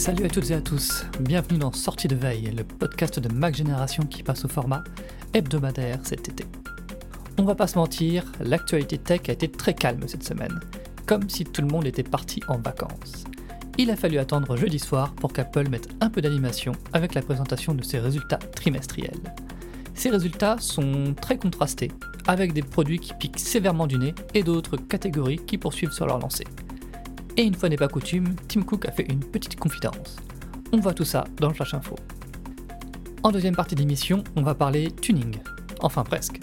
Salut 0.00 0.24
à 0.24 0.28
toutes 0.30 0.50
et 0.50 0.54
à 0.54 0.62
tous, 0.62 1.04
bienvenue 1.20 1.58
dans 1.58 1.72
Sortie 1.72 2.08
de 2.08 2.16
veille, 2.16 2.50
le 2.56 2.64
podcast 2.64 3.20
de 3.20 3.28
Mac 3.28 3.54
Génération 3.54 4.04
qui 4.04 4.22
passe 4.22 4.46
au 4.46 4.48
format 4.48 4.82
hebdomadaire 5.34 6.00
cet 6.04 6.26
été. 6.26 6.46
On 7.36 7.42
va 7.42 7.54
pas 7.54 7.66
se 7.66 7.76
mentir, 7.76 8.24
l'actualité 8.40 8.96
tech 8.96 9.28
a 9.28 9.32
été 9.32 9.50
très 9.50 9.74
calme 9.74 10.08
cette 10.08 10.24
semaine, 10.24 10.58
comme 11.04 11.28
si 11.28 11.44
tout 11.44 11.60
le 11.60 11.68
monde 11.68 11.86
était 11.86 12.02
parti 12.02 12.40
en 12.48 12.56
vacances. 12.56 13.26
Il 13.76 13.90
a 13.90 13.96
fallu 13.96 14.16
attendre 14.16 14.56
jeudi 14.56 14.78
soir 14.78 15.12
pour 15.12 15.34
qu'Apple 15.34 15.68
mette 15.68 15.90
un 16.00 16.08
peu 16.08 16.22
d'animation 16.22 16.72
avec 16.94 17.12
la 17.12 17.20
présentation 17.20 17.74
de 17.74 17.84
ses 17.84 17.98
résultats 17.98 18.38
trimestriels. 18.38 19.34
Ces 19.92 20.08
résultats 20.08 20.56
sont 20.60 21.14
très 21.20 21.36
contrastés, 21.36 21.92
avec 22.26 22.54
des 22.54 22.62
produits 22.62 23.00
qui 23.00 23.12
piquent 23.12 23.38
sévèrement 23.38 23.86
du 23.86 23.98
nez 23.98 24.14
et 24.32 24.44
d'autres 24.44 24.78
catégories 24.78 25.44
qui 25.46 25.58
poursuivent 25.58 25.92
sur 25.92 26.06
leur 26.06 26.20
lancée. 26.20 26.46
Et 27.40 27.44
une 27.44 27.54
fois 27.54 27.70
n'est 27.70 27.76
pas 27.76 27.88
coutume, 27.88 28.36
Tim 28.48 28.60
Cook 28.60 28.84
a 28.86 28.92
fait 28.92 29.10
une 29.10 29.20
petite 29.20 29.58
confidence. 29.58 30.16
On 30.72 30.76
voit 30.76 30.92
tout 30.92 31.06
ça 31.06 31.24
dans 31.38 31.48
le 31.48 31.54
Flash 31.54 31.72
Info. 31.72 31.96
En 33.22 33.32
deuxième 33.32 33.56
partie 33.56 33.74
d'émission, 33.74 34.22
on 34.36 34.42
va 34.42 34.54
parler 34.54 34.90
tuning. 34.90 35.38
Enfin 35.80 36.04
presque. 36.04 36.38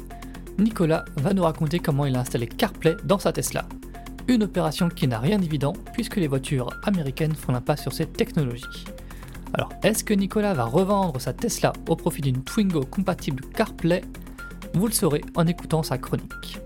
Nicolas 0.57 1.05
va 1.17 1.35
nous 1.35 1.43
raconter 1.43 1.77
comment 1.77 2.07
il 2.07 2.15
a 2.15 2.21
installé 2.21 2.47
CarPlay 2.47 2.97
dans 3.03 3.19
sa 3.19 3.31
Tesla. 3.31 3.67
Une 4.27 4.41
opération 4.41 4.89
qui 4.89 5.07
n'a 5.07 5.19
rien 5.19 5.37
d'évident 5.37 5.73
puisque 5.93 6.15
les 6.15 6.27
voitures 6.27 6.71
américaines 6.81 7.35
font 7.35 7.51
l'impasse 7.51 7.83
sur 7.83 7.93
cette 7.93 8.13
technologie. 8.13 8.65
Alors, 9.53 9.69
est-ce 9.83 10.03
que 10.03 10.15
Nicolas 10.15 10.55
va 10.55 10.65
revendre 10.65 11.21
sa 11.21 11.31
Tesla 11.31 11.73
au 11.87 11.95
profit 11.95 12.21
d'une 12.21 12.43
Twingo 12.43 12.83
compatible 12.85 13.43
CarPlay? 13.53 14.01
Vous 14.73 14.87
le 14.87 14.93
saurez 14.93 15.21
en 15.35 15.45
écoutant 15.45 15.83
sa 15.83 15.99
chronique. 15.99 16.57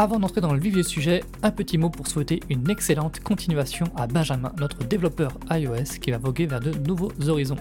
Avant 0.00 0.20
d'entrer 0.20 0.40
dans 0.40 0.54
le 0.54 0.60
vif 0.60 0.74
du 0.74 0.84
sujet, 0.84 1.24
un 1.42 1.50
petit 1.50 1.76
mot 1.76 1.90
pour 1.90 2.06
souhaiter 2.06 2.38
une 2.48 2.70
excellente 2.70 3.18
continuation 3.18 3.86
à 3.96 4.06
Benjamin, 4.06 4.52
notre 4.56 4.84
développeur 4.84 5.36
iOS 5.50 5.98
qui 6.00 6.12
va 6.12 6.18
voguer 6.18 6.46
vers 6.46 6.60
de 6.60 6.70
nouveaux 6.86 7.10
horizons. 7.26 7.58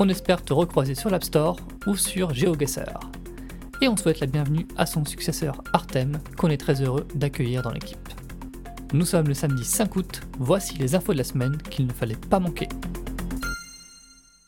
On 0.00 0.08
espère 0.08 0.42
te 0.42 0.52
recroiser 0.52 0.96
sur 0.96 1.08
l'App 1.08 1.22
Store 1.22 1.56
ou 1.86 1.94
sur 1.94 2.34
GeoGuessr. 2.34 2.98
Et 3.80 3.86
on 3.86 3.96
souhaite 3.96 4.18
la 4.18 4.26
bienvenue 4.26 4.66
à 4.76 4.86
son 4.86 5.04
successeur 5.04 5.62
Artem, 5.72 6.18
qu'on 6.36 6.48
est 6.48 6.56
très 6.56 6.82
heureux 6.82 7.06
d'accueillir 7.14 7.62
dans 7.62 7.70
l'équipe. 7.70 8.08
Nous 8.92 9.06
sommes 9.06 9.28
le 9.28 9.34
samedi 9.34 9.64
5 9.64 9.94
août, 9.94 10.22
voici 10.40 10.76
les 10.78 10.96
infos 10.96 11.12
de 11.12 11.18
la 11.18 11.24
semaine 11.24 11.58
qu'il 11.58 11.86
ne 11.86 11.92
fallait 11.92 12.16
pas 12.28 12.40
manquer. 12.40 12.66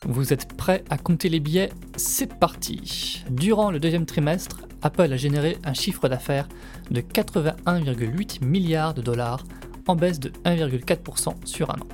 Vous 0.05 0.33
êtes 0.33 0.51
prêts 0.57 0.83
à 0.89 0.97
compter 0.97 1.29
les 1.29 1.39
billets? 1.39 1.71
C'est 1.95 2.37
parti 2.37 3.23
Durant 3.29 3.71
le 3.71 3.79
deuxième 3.79 4.05
trimestre, 4.05 4.67
Apple 4.81 5.11
a 5.11 5.17
généré 5.17 5.57
un 5.63 5.73
chiffre 5.73 6.07
d'affaires 6.07 6.47
de 6.91 7.01
81,8 7.01 8.43
milliards 8.43 8.93
de 8.93 9.01
dollars, 9.01 9.43
en 9.87 9.95
baisse 9.95 10.19
de 10.19 10.29
1,4% 10.45 11.33
sur 11.45 11.71
un 11.71 11.79
an. 11.79 11.87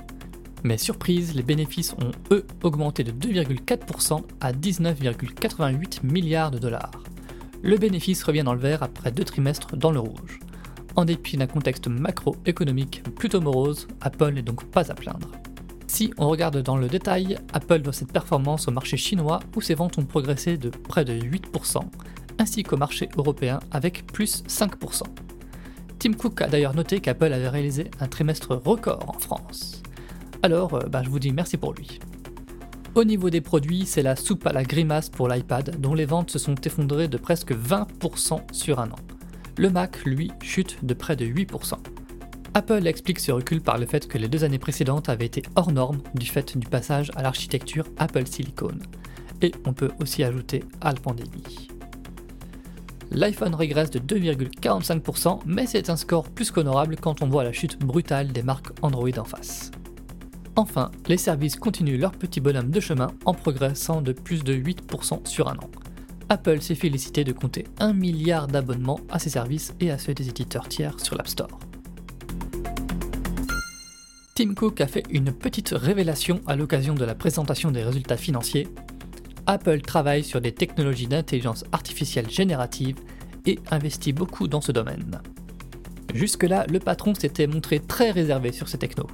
Mais 0.62 0.78
surprise, 0.78 1.34
les 1.34 1.42
bénéfices 1.42 1.94
ont 1.94 2.12
eux 2.32 2.46
augmenté 2.62 3.04
de 3.04 3.12
2,4% 3.12 4.22
à 4.40 4.52
19,88 4.52 6.04
milliards 6.04 6.50
de 6.50 6.58
dollars. 6.58 7.02
Le 7.62 7.76
bénéfice 7.76 8.22
revient 8.22 8.42
dans 8.42 8.54
le 8.54 8.60
vert 8.60 8.82
après 8.82 9.12
deux 9.12 9.24
trimestres 9.24 9.76
dans 9.76 9.90
le 9.90 10.00
rouge. 10.00 10.40
En 10.94 11.04
dépit 11.04 11.36
d'un 11.36 11.46
contexte 11.46 11.88
macroéconomique 11.88 13.02
plutôt 13.14 13.40
morose, 13.40 13.86
Apple 14.00 14.32
n'est 14.32 14.42
donc 14.42 14.64
pas 14.64 14.90
à 14.90 14.94
plaindre. 14.94 15.30
Si 15.86 16.12
on 16.18 16.28
regarde 16.28 16.62
dans 16.62 16.76
le 16.76 16.88
détail, 16.88 17.38
Apple 17.52 17.80
doit 17.80 17.92
cette 17.92 18.12
performance 18.12 18.66
au 18.68 18.70
marché 18.70 18.96
chinois 18.96 19.40
où 19.54 19.60
ses 19.60 19.74
ventes 19.74 19.98
ont 19.98 20.04
progressé 20.04 20.58
de 20.58 20.68
près 20.68 21.04
de 21.04 21.12
8%, 21.12 21.80
ainsi 22.38 22.62
qu'au 22.62 22.76
marché 22.76 23.08
européen 23.16 23.60
avec 23.70 24.06
plus 24.06 24.42
5%. 24.44 25.02
Tim 25.98 26.12
Cook 26.12 26.42
a 26.42 26.48
d'ailleurs 26.48 26.74
noté 26.74 27.00
qu'Apple 27.00 27.32
avait 27.32 27.48
réalisé 27.48 27.90
un 28.00 28.06
trimestre 28.06 28.54
record 28.54 29.08
en 29.08 29.18
France. 29.18 29.82
Alors, 30.42 30.78
bah, 30.90 31.02
je 31.02 31.08
vous 31.08 31.18
dis 31.18 31.32
merci 31.32 31.56
pour 31.56 31.72
lui. 31.72 31.98
Au 32.94 33.04
niveau 33.04 33.28
des 33.30 33.40
produits, 33.40 33.84
c'est 33.84 34.02
la 34.02 34.16
soupe 34.16 34.46
à 34.46 34.52
la 34.52 34.62
grimace 34.62 35.10
pour 35.10 35.28
l'iPad, 35.28 35.80
dont 35.80 35.94
les 35.94 36.06
ventes 36.06 36.30
se 36.30 36.38
sont 36.38 36.54
effondrées 36.54 37.08
de 37.08 37.18
presque 37.18 37.52
20% 37.52 38.40
sur 38.52 38.80
un 38.80 38.90
an. 38.90 38.98
Le 39.58 39.70
Mac, 39.70 40.04
lui, 40.04 40.30
chute 40.42 40.84
de 40.84 40.94
près 40.94 41.16
de 41.16 41.26
8%. 41.26 41.74
Apple 42.54 42.86
explique 42.86 43.18
ce 43.18 43.32
recul 43.32 43.60
par 43.60 43.76
le 43.76 43.84
fait 43.84 44.08
que 44.08 44.16
les 44.16 44.28
deux 44.28 44.44
années 44.44 44.58
précédentes 44.58 45.10
avaient 45.10 45.26
été 45.26 45.42
hors 45.56 45.72
normes 45.72 46.00
du 46.14 46.26
fait 46.26 46.56
du 46.56 46.66
passage 46.66 47.10
à 47.16 47.22
l'architecture 47.22 47.84
Apple 47.98 48.26
Silicon. 48.26 48.78
Et 49.42 49.52
on 49.66 49.74
peut 49.74 49.90
aussi 50.00 50.24
ajouter 50.24 50.64
à 50.80 50.92
la 50.92 51.00
pandémie 51.00 51.68
l'iPhone 53.16 53.54
régresse 53.54 53.90
de 53.90 53.98
2,45%, 53.98 55.40
mais 55.46 55.66
c'est 55.66 55.90
un 55.90 55.96
score 55.96 56.28
plus 56.30 56.50
qu'honorable 56.50 56.96
quand 57.00 57.22
on 57.22 57.28
voit 57.28 57.42
la 57.42 57.52
chute 57.52 57.78
brutale 57.78 58.28
des 58.28 58.42
marques 58.42 58.72
Android 58.82 59.18
en 59.18 59.24
face. 59.24 59.70
Enfin, 60.54 60.90
les 61.08 61.16
services 61.16 61.56
continuent 61.56 61.98
leur 61.98 62.12
petit 62.12 62.40
bonhomme 62.40 62.70
de 62.70 62.80
chemin 62.80 63.08
en 63.24 63.34
progressant 63.34 64.02
de 64.02 64.12
plus 64.12 64.44
de 64.44 64.54
8% 64.54 65.26
sur 65.26 65.48
un 65.48 65.56
an. 65.56 65.70
Apple 66.28 66.60
s'est 66.60 66.74
félicité 66.74 67.24
de 67.24 67.32
compter 67.32 67.64
1 67.78 67.92
milliard 67.92 68.46
d'abonnements 68.48 69.00
à 69.10 69.18
ses 69.18 69.30
services 69.30 69.74
et 69.80 69.90
à 69.90 69.98
ceux 69.98 70.14
des 70.14 70.28
éditeurs 70.28 70.68
tiers 70.68 71.00
sur 71.00 71.16
l'App 71.16 71.28
Store. 71.28 71.58
Tim 74.34 74.52
Cook 74.54 74.80
a 74.82 74.86
fait 74.86 75.04
une 75.10 75.32
petite 75.32 75.70
révélation 75.70 76.42
à 76.46 76.56
l'occasion 76.56 76.94
de 76.94 77.04
la 77.04 77.14
présentation 77.14 77.70
des 77.70 77.82
résultats 77.82 78.18
financiers 78.18 78.68
Apple 79.46 79.80
travaille 79.80 80.24
sur 80.24 80.40
des 80.40 80.52
technologies 80.52 81.06
d'intelligence 81.06 81.64
artificielle 81.72 82.30
générative 82.30 82.96
et 83.46 83.58
investit 83.70 84.12
beaucoup 84.12 84.48
dans 84.48 84.60
ce 84.60 84.72
domaine. 84.72 85.20
Jusque-là, 86.14 86.66
le 86.68 86.80
patron 86.80 87.14
s'était 87.14 87.46
montré 87.46 87.78
très 87.78 88.10
réservé 88.10 88.52
sur 88.52 88.68
ces 88.68 88.78
technos. 88.78 89.08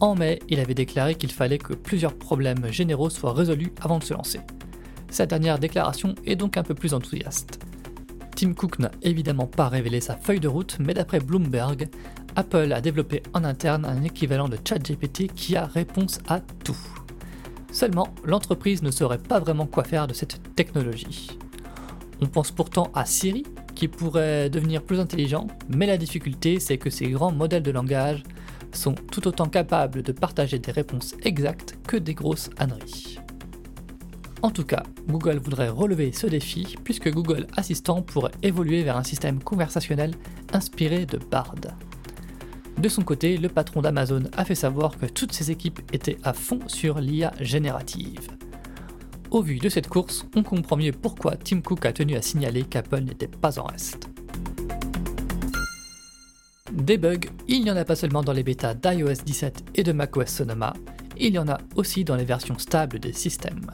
En 0.00 0.14
mai, 0.14 0.40
il 0.48 0.60
avait 0.60 0.74
déclaré 0.74 1.14
qu'il 1.14 1.30
fallait 1.30 1.58
que 1.58 1.74
plusieurs 1.74 2.14
problèmes 2.14 2.72
généraux 2.72 3.10
soient 3.10 3.34
résolus 3.34 3.72
avant 3.80 3.98
de 3.98 4.04
se 4.04 4.14
lancer. 4.14 4.40
Sa 5.10 5.26
dernière 5.26 5.58
déclaration 5.58 6.14
est 6.24 6.36
donc 6.36 6.56
un 6.56 6.62
peu 6.62 6.74
plus 6.74 6.94
enthousiaste. 6.94 7.60
Tim 8.34 8.54
Cook 8.54 8.78
n'a 8.78 8.90
évidemment 9.02 9.46
pas 9.46 9.68
révélé 9.68 10.00
sa 10.00 10.16
feuille 10.16 10.40
de 10.40 10.48
route, 10.48 10.78
mais 10.80 10.94
d'après 10.94 11.20
Bloomberg, 11.20 11.88
Apple 12.36 12.72
a 12.72 12.80
développé 12.80 13.22
en 13.34 13.44
interne 13.44 13.84
un 13.84 14.02
équivalent 14.02 14.48
de 14.48 14.56
ChatGPT 14.66 15.30
qui 15.32 15.56
a 15.56 15.66
réponse 15.66 16.20
à 16.26 16.40
tout. 16.40 16.78
Seulement, 17.72 18.08
l'entreprise 18.24 18.82
ne 18.82 18.90
saurait 18.90 19.18
pas 19.18 19.40
vraiment 19.40 19.66
quoi 19.66 19.84
faire 19.84 20.06
de 20.06 20.14
cette 20.14 20.54
technologie. 20.54 21.28
On 22.20 22.26
pense 22.26 22.50
pourtant 22.50 22.90
à 22.94 23.06
Siri, 23.06 23.44
qui 23.74 23.88
pourrait 23.88 24.50
devenir 24.50 24.82
plus 24.82 25.00
intelligent, 25.00 25.46
mais 25.68 25.86
la 25.86 25.96
difficulté 25.96 26.60
c'est 26.60 26.78
que 26.78 26.90
ces 26.90 27.08
grands 27.08 27.32
modèles 27.32 27.62
de 27.62 27.70
langage 27.70 28.22
sont 28.72 28.94
tout 28.94 29.26
autant 29.26 29.48
capables 29.48 30.02
de 30.02 30.12
partager 30.12 30.58
des 30.58 30.72
réponses 30.72 31.14
exactes 31.22 31.78
que 31.86 31.96
des 31.96 32.14
grosses 32.14 32.50
âneries. 32.58 33.18
En 34.42 34.50
tout 34.50 34.64
cas, 34.64 34.82
Google 35.06 35.38
voudrait 35.38 35.68
relever 35.68 36.12
ce 36.12 36.26
défi 36.26 36.76
puisque 36.82 37.10
Google 37.10 37.46
Assistant 37.56 38.02
pourrait 38.02 38.32
évoluer 38.42 38.82
vers 38.82 38.96
un 38.96 39.04
système 39.04 39.42
conversationnel 39.42 40.14
inspiré 40.52 41.04
de 41.04 41.18
Bard. 41.18 41.54
De 42.80 42.88
son 42.88 43.02
côté, 43.02 43.36
le 43.36 43.50
patron 43.50 43.82
d'Amazon 43.82 44.22
a 44.34 44.46
fait 44.46 44.54
savoir 44.54 44.96
que 44.96 45.04
toutes 45.04 45.34
ses 45.34 45.50
équipes 45.50 45.80
étaient 45.92 46.16
à 46.22 46.32
fond 46.32 46.60
sur 46.66 46.98
l'IA 46.98 47.30
générative. 47.38 48.28
Au 49.30 49.42
vu 49.42 49.58
de 49.58 49.68
cette 49.68 49.86
course, 49.86 50.24
on 50.34 50.42
comprend 50.42 50.78
mieux 50.78 50.92
pourquoi 50.92 51.36
Tim 51.36 51.60
Cook 51.60 51.84
a 51.84 51.92
tenu 51.92 52.16
à 52.16 52.22
signaler 52.22 52.62
qu'Apple 52.62 53.02
n'était 53.02 53.28
pas 53.28 53.58
en 53.58 53.64
reste. 53.64 54.08
Des 56.72 56.96
bugs, 56.96 57.28
il 57.48 57.64
n'y 57.64 57.70
en 57.70 57.76
a 57.76 57.84
pas 57.84 57.96
seulement 57.96 58.22
dans 58.22 58.32
les 58.32 58.42
bêtas 58.42 58.72
d'iOS 58.72 59.24
17 59.26 59.62
et 59.74 59.82
de 59.82 59.92
macOS 59.92 60.28
Sonoma, 60.28 60.72
il 61.18 61.34
y 61.34 61.38
en 61.38 61.48
a 61.48 61.58
aussi 61.76 62.04
dans 62.04 62.16
les 62.16 62.24
versions 62.24 62.58
stables 62.58 62.98
des 62.98 63.12
systèmes. 63.12 63.70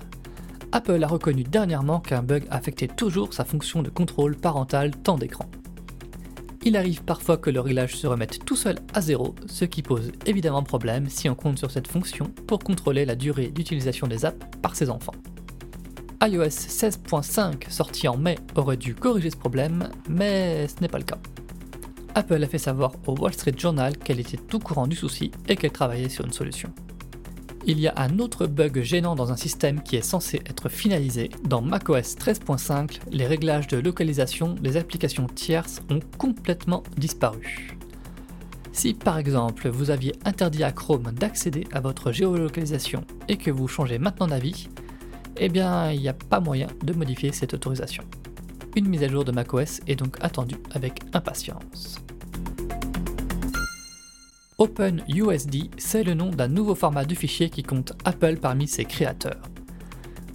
Apple 0.72 1.04
a 1.04 1.06
reconnu 1.06 1.44
dernièrement 1.44 2.00
qu'un 2.00 2.24
bug 2.24 2.44
affectait 2.50 2.88
toujours 2.88 3.34
sa 3.34 3.44
fonction 3.44 3.84
de 3.84 3.88
contrôle 3.88 4.34
parental 4.34 4.90
temps 4.90 5.16
d'écran 5.16 5.48
il 6.66 6.76
arrive 6.76 7.04
parfois 7.04 7.36
que 7.36 7.48
le 7.48 7.60
réglage 7.60 7.94
se 7.94 8.08
remette 8.08 8.44
tout 8.44 8.56
seul 8.56 8.74
à 8.92 9.00
zéro, 9.00 9.36
ce 9.46 9.64
qui 9.64 9.82
pose 9.82 10.10
évidemment 10.26 10.64
problème 10.64 11.08
si 11.08 11.28
on 11.28 11.36
compte 11.36 11.58
sur 11.58 11.70
cette 11.70 11.86
fonction 11.86 12.26
pour 12.48 12.58
contrôler 12.58 13.04
la 13.04 13.14
durée 13.14 13.52
d'utilisation 13.52 14.08
des 14.08 14.24
apps 14.24 14.44
par 14.62 14.74
ses 14.74 14.90
enfants. 14.90 15.14
iOS 16.20 16.48
16.5 16.48 17.70
sorti 17.70 18.08
en 18.08 18.16
mai 18.16 18.36
aurait 18.56 18.76
dû 18.76 18.96
corriger 18.96 19.30
ce 19.30 19.36
problème, 19.36 19.90
mais 20.08 20.66
ce 20.66 20.80
n'est 20.80 20.88
pas 20.88 20.98
le 20.98 21.04
cas. 21.04 21.18
Apple 22.16 22.42
a 22.42 22.48
fait 22.48 22.58
savoir 22.58 22.90
au 23.06 23.14
Wall 23.14 23.32
Street 23.32 23.54
Journal 23.56 23.96
qu'elle 23.96 24.18
était 24.18 24.36
tout 24.36 24.58
courant 24.58 24.88
du 24.88 24.96
souci 24.96 25.30
et 25.48 25.54
qu'elle 25.54 25.70
travaillait 25.70 26.08
sur 26.08 26.24
une 26.24 26.32
solution 26.32 26.72
il 27.66 27.80
y 27.80 27.88
a 27.88 27.94
un 27.96 28.20
autre 28.20 28.46
bug 28.46 28.80
gênant 28.82 29.16
dans 29.16 29.32
un 29.32 29.36
système 29.36 29.82
qui 29.82 29.96
est 29.96 30.02
censé 30.02 30.40
être 30.46 30.68
finalisé. 30.68 31.30
Dans 31.44 31.60
macOS 31.60 32.16
13.5, 32.16 33.00
les 33.10 33.26
réglages 33.26 33.66
de 33.66 33.76
localisation 33.76 34.54
des 34.54 34.76
applications 34.76 35.26
tierces 35.26 35.82
ont 35.90 35.98
complètement 36.16 36.84
disparu. 36.96 37.76
Si 38.72 38.94
par 38.94 39.18
exemple 39.18 39.68
vous 39.68 39.90
aviez 39.90 40.14
interdit 40.24 40.62
à 40.62 40.70
Chrome 40.70 41.10
d'accéder 41.12 41.66
à 41.72 41.80
votre 41.80 42.12
géolocalisation 42.12 43.04
et 43.26 43.36
que 43.36 43.50
vous 43.50 43.66
changez 43.66 43.98
maintenant 43.98 44.28
d'avis, 44.28 44.68
eh 45.36 45.48
bien 45.48 45.90
il 45.90 46.00
n'y 46.00 46.08
a 46.08 46.14
pas 46.14 46.38
moyen 46.38 46.68
de 46.84 46.92
modifier 46.92 47.32
cette 47.32 47.52
autorisation. 47.52 48.04
Une 48.76 48.86
mise 48.88 49.02
à 49.02 49.08
jour 49.08 49.24
de 49.24 49.32
macOS 49.32 49.80
est 49.88 49.96
donc 49.96 50.18
attendue 50.20 50.58
avec 50.72 51.00
impatience. 51.14 51.96
OpenUSD, 54.58 55.68
c'est 55.76 56.02
le 56.02 56.14
nom 56.14 56.30
d'un 56.30 56.48
nouveau 56.48 56.74
format 56.74 57.04
de 57.04 57.14
fichier 57.14 57.50
qui 57.50 57.62
compte 57.62 57.92
Apple 58.06 58.38
parmi 58.40 58.66
ses 58.66 58.86
créateurs. 58.86 59.42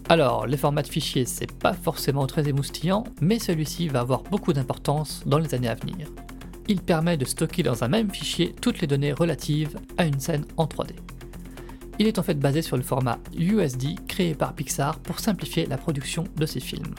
Alors, 0.09 0.45
les 0.45 0.57
formats 0.57 0.83
de 0.83 0.87
fichiers, 0.87 1.25
c'est 1.25 1.51
pas 1.51 1.73
forcément 1.73 2.27
très 2.27 2.47
émoustillant, 2.47 3.03
mais 3.19 3.39
celui-ci 3.39 3.87
va 3.87 4.01
avoir 4.01 4.21
beaucoup 4.21 4.53
d'importance 4.53 5.23
dans 5.25 5.39
les 5.39 5.55
années 5.55 5.69
à 5.69 5.73
venir. 5.73 6.07
Il 6.67 6.81
permet 6.81 7.17
de 7.17 7.25
stocker 7.25 7.63
dans 7.63 7.83
un 7.83 7.87
même 7.87 8.11
fichier 8.11 8.53
toutes 8.61 8.79
les 8.79 8.85
données 8.85 9.11
relatives 9.11 9.79
à 9.97 10.05
une 10.05 10.19
scène 10.19 10.45
en 10.55 10.65
3D. 10.65 10.91
Il 11.97 12.05
est 12.05 12.19
en 12.19 12.23
fait 12.23 12.37
basé 12.37 12.61
sur 12.61 12.77
le 12.77 12.83
format 12.83 13.17
USD 13.35 14.05
créé 14.07 14.35
par 14.35 14.53
Pixar 14.53 14.99
pour 14.99 15.19
simplifier 15.19 15.65
la 15.65 15.77
production 15.77 16.25
de 16.35 16.45
ses 16.45 16.59
films. 16.59 16.93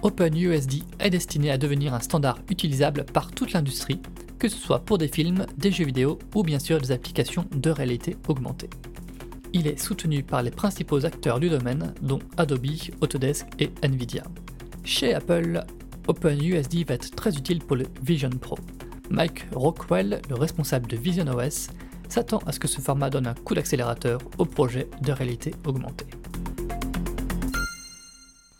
OpenUSD 0.00 0.84
est 0.98 1.10
destiné 1.10 1.50
à 1.50 1.58
devenir 1.58 1.92
un 1.92 2.00
standard 2.00 2.38
utilisable 2.48 3.04
par 3.04 3.32
toute 3.32 3.52
l'industrie, 3.52 4.00
que 4.38 4.48
ce 4.48 4.56
soit 4.56 4.80
pour 4.80 4.98
des 4.98 5.08
films, 5.08 5.46
des 5.56 5.70
jeux 5.70 5.84
vidéo 5.84 6.18
ou 6.34 6.42
bien 6.42 6.58
sûr 6.58 6.80
des 6.80 6.92
applications 6.92 7.44
de 7.52 7.70
réalité 7.70 8.16
augmentée. 8.28 8.70
Il 9.52 9.66
est 9.66 9.78
soutenu 9.78 10.22
par 10.22 10.42
les 10.42 10.50
principaux 10.50 11.04
acteurs 11.06 11.40
du 11.40 11.48
domaine, 11.48 11.94
dont 12.02 12.20
Adobe, 12.36 12.66
Autodesk 13.00 13.46
et 13.58 13.70
Nvidia. 13.82 14.22
Chez 14.84 15.14
Apple, 15.14 15.64
OpenUSD 16.06 16.86
va 16.86 16.94
être 16.94 17.14
très 17.14 17.34
utile 17.36 17.60
pour 17.60 17.76
le 17.76 17.86
Vision 18.02 18.30
Pro. 18.30 18.58
Mike 19.10 19.46
Rockwell, 19.54 20.20
le 20.28 20.34
responsable 20.34 20.86
de 20.86 20.96
Vision 20.96 21.26
OS, 21.28 21.68
s'attend 22.08 22.38
à 22.46 22.52
ce 22.52 22.60
que 22.60 22.68
ce 22.68 22.80
format 22.80 23.10
donne 23.10 23.26
un 23.26 23.34
coup 23.34 23.54
d'accélérateur 23.54 24.20
au 24.38 24.44
projet 24.44 24.88
de 25.02 25.12
réalité 25.12 25.54
augmentée. 25.66 26.06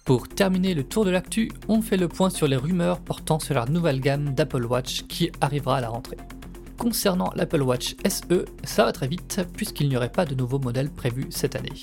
Pour 0.08 0.26
terminer 0.26 0.72
le 0.72 0.84
tour 0.84 1.04
de 1.04 1.10
l'actu, 1.10 1.52
on 1.68 1.82
fait 1.82 1.98
le 1.98 2.08
point 2.08 2.30
sur 2.30 2.48
les 2.48 2.56
rumeurs 2.56 2.98
portant 2.98 3.38
sur 3.38 3.54
la 3.54 3.66
nouvelle 3.66 4.00
gamme 4.00 4.32
d'Apple 4.32 4.64
Watch 4.64 5.02
qui 5.06 5.30
arrivera 5.42 5.76
à 5.76 5.80
la 5.82 5.90
rentrée. 5.90 6.16
Concernant 6.78 7.30
l'Apple 7.36 7.60
Watch 7.60 7.94
SE, 8.08 8.46
ça 8.64 8.86
va 8.86 8.92
très 8.92 9.06
vite 9.06 9.42
puisqu'il 9.54 9.86
n'y 9.90 9.98
aurait 9.98 10.10
pas 10.10 10.24
de 10.24 10.34
nouveau 10.34 10.58
modèle 10.60 10.88
prévu 10.88 11.26
cette 11.28 11.56
année. 11.56 11.74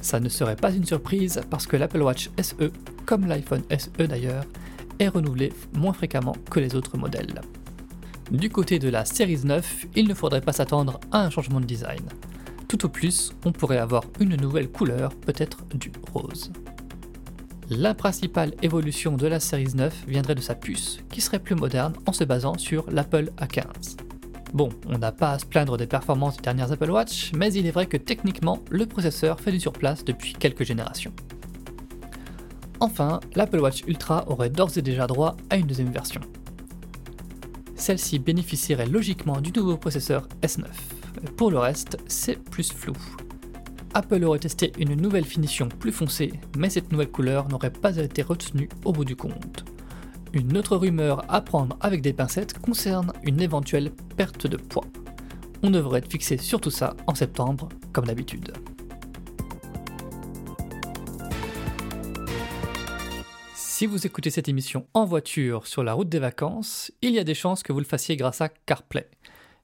Ça 0.00 0.18
ne 0.18 0.30
serait 0.30 0.56
pas 0.56 0.72
une 0.72 0.86
surprise 0.86 1.42
parce 1.50 1.66
que 1.66 1.76
l'Apple 1.76 2.00
Watch 2.00 2.30
SE, 2.40 2.72
comme 3.04 3.26
l'iPhone 3.26 3.64
SE 3.76 4.06
d'ailleurs, 4.06 4.46
est 4.98 5.08
renouvelé 5.08 5.52
moins 5.74 5.92
fréquemment 5.92 6.36
que 6.50 6.58
les 6.58 6.74
autres 6.74 6.96
modèles. 6.96 7.42
Du 8.30 8.48
côté 8.48 8.78
de 8.78 8.88
la 8.88 9.04
Series 9.04 9.44
9, 9.44 9.88
il 9.94 10.08
ne 10.08 10.14
faudrait 10.14 10.40
pas 10.40 10.54
s'attendre 10.54 11.00
à 11.10 11.26
un 11.26 11.28
changement 11.28 11.60
de 11.60 11.66
design. 11.66 12.00
Tout 12.66 12.86
au 12.86 12.88
plus, 12.88 13.34
on 13.44 13.52
pourrait 13.52 13.76
avoir 13.76 14.04
une 14.20 14.36
nouvelle 14.36 14.70
couleur, 14.70 15.14
peut-être 15.16 15.66
du 15.74 15.92
rose. 16.14 16.50
La 17.78 17.94
principale 17.94 18.52
évolution 18.60 19.16
de 19.16 19.26
la 19.26 19.40
Series 19.40 19.74
9 19.74 20.04
viendrait 20.06 20.34
de 20.34 20.42
sa 20.42 20.54
puce, 20.54 20.98
qui 21.08 21.22
serait 21.22 21.38
plus 21.38 21.54
moderne 21.54 21.94
en 22.04 22.12
se 22.12 22.22
basant 22.22 22.58
sur 22.58 22.84
l'Apple 22.90 23.32
A15. 23.38 23.96
Bon, 24.52 24.68
on 24.88 24.98
n'a 24.98 25.10
pas 25.10 25.30
à 25.30 25.38
se 25.38 25.46
plaindre 25.46 25.78
des 25.78 25.86
performances 25.86 26.36
des 26.36 26.42
dernières 26.42 26.70
Apple 26.70 26.90
Watch, 26.90 27.32
mais 27.34 27.50
il 27.54 27.66
est 27.66 27.70
vrai 27.70 27.86
que 27.86 27.96
techniquement, 27.96 28.58
le 28.70 28.84
processeur 28.84 29.40
fait 29.40 29.52
du 29.52 29.58
surplace 29.58 30.04
depuis 30.04 30.34
quelques 30.34 30.64
générations. 30.64 31.14
Enfin, 32.78 33.20
l'Apple 33.34 33.60
Watch 33.60 33.84
Ultra 33.86 34.28
aurait 34.28 34.50
d'ores 34.50 34.76
et 34.76 34.82
déjà 34.82 35.06
droit 35.06 35.38
à 35.48 35.56
une 35.56 35.66
deuxième 35.66 35.92
version. 35.92 36.20
Celle-ci 37.74 38.18
bénéficierait 38.18 38.86
logiquement 38.86 39.40
du 39.40 39.50
nouveau 39.50 39.78
processeur 39.78 40.28
S9. 40.42 40.66
Pour 41.38 41.50
le 41.50 41.58
reste, 41.58 41.96
c'est 42.06 42.38
plus 42.38 42.70
flou. 42.70 42.92
Apple 43.94 44.24
aurait 44.24 44.38
testé 44.38 44.72
une 44.78 44.94
nouvelle 44.94 45.24
finition 45.24 45.68
plus 45.68 45.92
foncée, 45.92 46.32
mais 46.56 46.70
cette 46.70 46.92
nouvelle 46.92 47.10
couleur 47.10 47.48
n'aurait 47.48 47.72
pas 47.72 47.96
été 47.98 48.22
retenue 48.22 48.68
au 48.84 48.92
bout 48.92 49.04
du 49.04 49.16
compte. 49.16 49.64
Une 50.32 50.56
autre 50.56 50.76
rumeur 50.76 51.24
à 51.28 51.42
prendre 51.42 51.76
avec 51.80 52.00
des 52.00 52.14
pincettes 52.14 52.58
concerne 52.58 53.12
une 53.22 53.42
éventuelle 53.42 53.92
perte 54.16 54.46
de 54.46 54.56
poids. 54.56 54.86
On 55.62 55.70
devrait 55.70 55.98
être 55.98 56.10
fixé 56.10 56.38
sur 56.38 56.58
tout 56.58 56.70
ça 56.70 56.96
en 57.06 57.14
septembre, 57.14 57.68
comme 57.92 58.06
d'habitude. 58.06 58.52
Si 63.54 63.86
vous 63.86 64.06
écoutez 64.06 64.30
cette 64.30 64.48
émission 64.48 64.86
en 64.94 65.04
voiture 65.04 65.66
sur 65.66 65.82
la 65.82 65.92
route 65.92 66.08
des 66.08 66.18
vacances, 66.18 66.92
il 67.02 67.10
y 67.10 67.18
a 67.18 67.24
des 67.24 67.34
chances 67.34 67.62
que 67.62 67.72
vous 67.72 67.80
le 67.80 67.84
fassiez 67.84 68.16
grâce 68.16 68.40
à 68.40 68.48
CarPlay. 68.48 69.10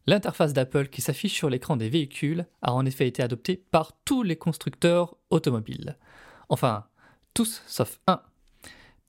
L'interface 0.09 0.55
d'Apple 0.55 0.89
qui 0.89 1.03
s'affiche 1.03 1.35
sur 1.35 1.51
l'écran 1.51 1.77
des 1.77 1.91
véhicules 1.91 2.47
a 2.63 2.73
en 2.73 2.87
effet 2.87 3.07
été 3.07 3.23
adoptée 3.23 3.63
par 3.71 3.93
tous 4.07 4.23
les 4.23 4.37
constructeurs 4.37 5.19
automobiles. 5.29 5.99
Enfin, 6.49 6.87
tous 7.35 7.63
sauf 7.67 8.01
un. 8.07 8.23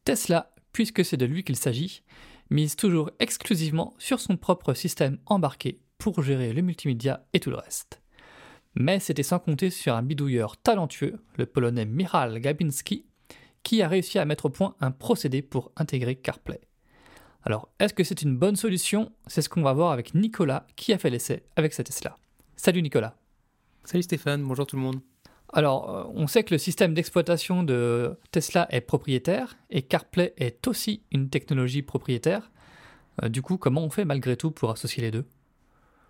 Tesla, 0.04 0.54
puisque 0.74 1.06
c'est 1.06 1.16
de 1.16 1.26
lui 1.26 1.46
qu'il 1.46 1.56
s'agit, 1.56 2.04
mise 2.50 2.76
toujours 2.76 3.12
exclusivement 3.20 3.94
sur 3.98 4.20
son 4.20 4.36
propre 4.36 4.74
système 4.74 5.20
embarqué 5.26 5.80
pour 5.98 6.22
gérer 6.22 6.52
le 6.52 6.62
multimédia 6.62 7.26
et 7.32 7.40
tout 7.40 7.50
le 7.50 7.56
reste. 7.56 8.02
Mais 8.76 9.00
c'était 9.00 9.24
sans 9.24 9.40
compter 9.40 9.70
sur 9.70 9.96
un 9.96 10.04
bidouilleur 10.04 10.58
talentueux, 10.58 11.24
le 11.38 11.46
polonais 11.46 11.86
Michal 11.86 12.40
Gabinski, 12.40 13.06
qui 13.64 13.82
a 13.82 13.88
réussi 13.88 14.20
à 14.20 14.26
mettre 14.26 14.48
au 14.48 14.50
point 14.50 14.76
un 14.82 14.92
procédé 14.92 15.42
pour 15.44 15.72
intégrer 15.78 16.18
CarPlay. 16.18 16.60
Alors, 17.44 17.70
est-ce 17.80 17.94
que 17.94 18.04
c'est 18.04 18.22
une 18.22 18.38
bonne 18.38 18.58
solution? 18.58 19.12
C'est 19.28 19.42
ce 19.42 19.50
qu'on 19.50 19.62
va 19.62 19.74
voir 19.74 19.92
avec 19.92 20.14
Nicolas 20.14 20.68
qui 20.76 20.92
a 20.92 20.98
fait 20.98 21.10
l'essai 21.10 21.44
avec 21.56 21.74
sa 21.74 21.84
Tesla. 21.84 22.18
Salut 22.58 22.82
Nicolas. 22.82 23.16
Salut 23.86 24.04
Stéphane, 24.04 24.44
bonjour 24.44 24.68
tout 24.68 24.76
le 24.76 24.82
monde. 24.82 25.00
Alors, 25.54 25.90
euh, 25.90 26.04
on 26.14 26.28
sait 26.28 26.44
que 26.44 26.54
le 26.54 26.58
système 26.58 26.94
d'exploitation 26.94 27.64
de 27.64 28.18
Tesla 28.32 28.68
est 28.70 28.82
propriétaire 28.82 29.58
et 29.70 29.82
CarPlay 29.82 30.34
est 30.38 30.68
aussi 30.68 31.04
une 31.12 31.30
technologie 31.30 31.82
propriétaire. 31.82 32.52
Euh, 33.24 33.30
du 33.30 33.42
coup, 33.42 33.58
comment 33.58 33.84
on 33.84 33.90
fait 33.90 34.06
malgré 34.06 34.36
tout 34.36 34.52
pour 34.52 34.70
associer 34.70 35.02
les 35.02 35.12
deux? 35.12 35.26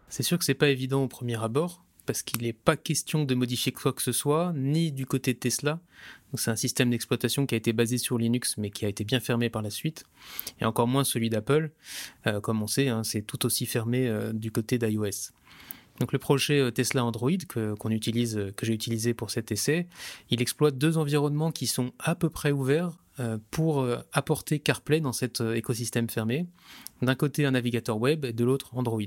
C'est 0.09 0.23
sûr 0.23 0.39
que 0.39 0.43
c'est 0.43 0.55
pas 0.55 0.69
évident 0.69 1.03
au 1.03 1.07
premier 1.07 1.41
abord 1.41 1.85
parce 2.09 2.23
qu'il 2.23 2.41
n'est 2.41 2.53
pas 2.53 2.75
question 2.75 3.23
de 3.23 3.35
modifier 3.35 3.71
quoi 3.71 3.93
que 3.93 4.01
ce 4.01 4.11
soit, 4.11 4.51
ni 4.55 4.91
du 4.91 5.05
côté 5.05 5.35
de 5.35 5.37
Tesla. 5.37 5.79
C'est 6.33 6.49
un 6.49 6.55
système 6.55 6.89
d'exploitation 6.89 7.45
qui 7.45 7.53
a 7.53 7.57
été 7.59 7.71
basé 7.71 7.99
sur 7.99 8.17
Linux, 8.17 8.55
mais 8.57 8.71
qui 8.71 8.83
a 8.83 8.89
été 8.89 9.03
bien 9.03 9.19
fermé 9.19 9.51
par 9.51 9.61
la 9.61 9.69
suite, 9.69 10.05
et 10.59 10.65
encore 10.65 10.87
moins 10.87 11.03
celui 11.03 11.29
d'Apple. 11.29 11.69
Euh, 12.25 12.41
comme 12.41 12.63
on 12.63 12.65
sait, 12.65 12.87
hein, 12.87 13.03
c'est 13.03 13.21
tout 13.21 13.45
aussi 13.45 13.67
fermé 13.67 14.07
euh, 14.07 14.33
du 14.33 14.51
côté 14.51 14.79
d'iOS. 14.79 15.33
Donc 15.99 16.11
le 16.11 16.17
projet 16.17 16.59
euh, 16.59 16.71
Tesla 16.71 17.05
Android 17.05 17.29
que, 17.47 17.75
j'ai 18.63 18.73
utilisé 18.73 19.13
pour 19.13 19.29
cet 19.29 19.51
essai, 19.51 19.87
il 20.31 20.41
exploite 20.41 20.79
deux 20.79 20.97
environnements 20.97 21.51
qui 21.51 21.67
sont 21.67 21.91
à 21.99 22.15
peu 22.15 22.31
près 22.31 22.51
ouverts 22.51 22.97
pour 23.51 23.85
apporter 24.13 24.59
CarPlay 24.59 25.01
dans 25.01 25.11
cet 25.11 25.41
écosystème 25.41 26.09
fermé. 26.09 26.47
D'un 27.01 27.15
côté 27.15 27.45
un 27.45 27.51
navigateur 27.51 27.99
web 27.99 28.23
et 28.23 28.31
de 28.31 28.45
l'autre 28.45 28.69
Android. 28.77 29.03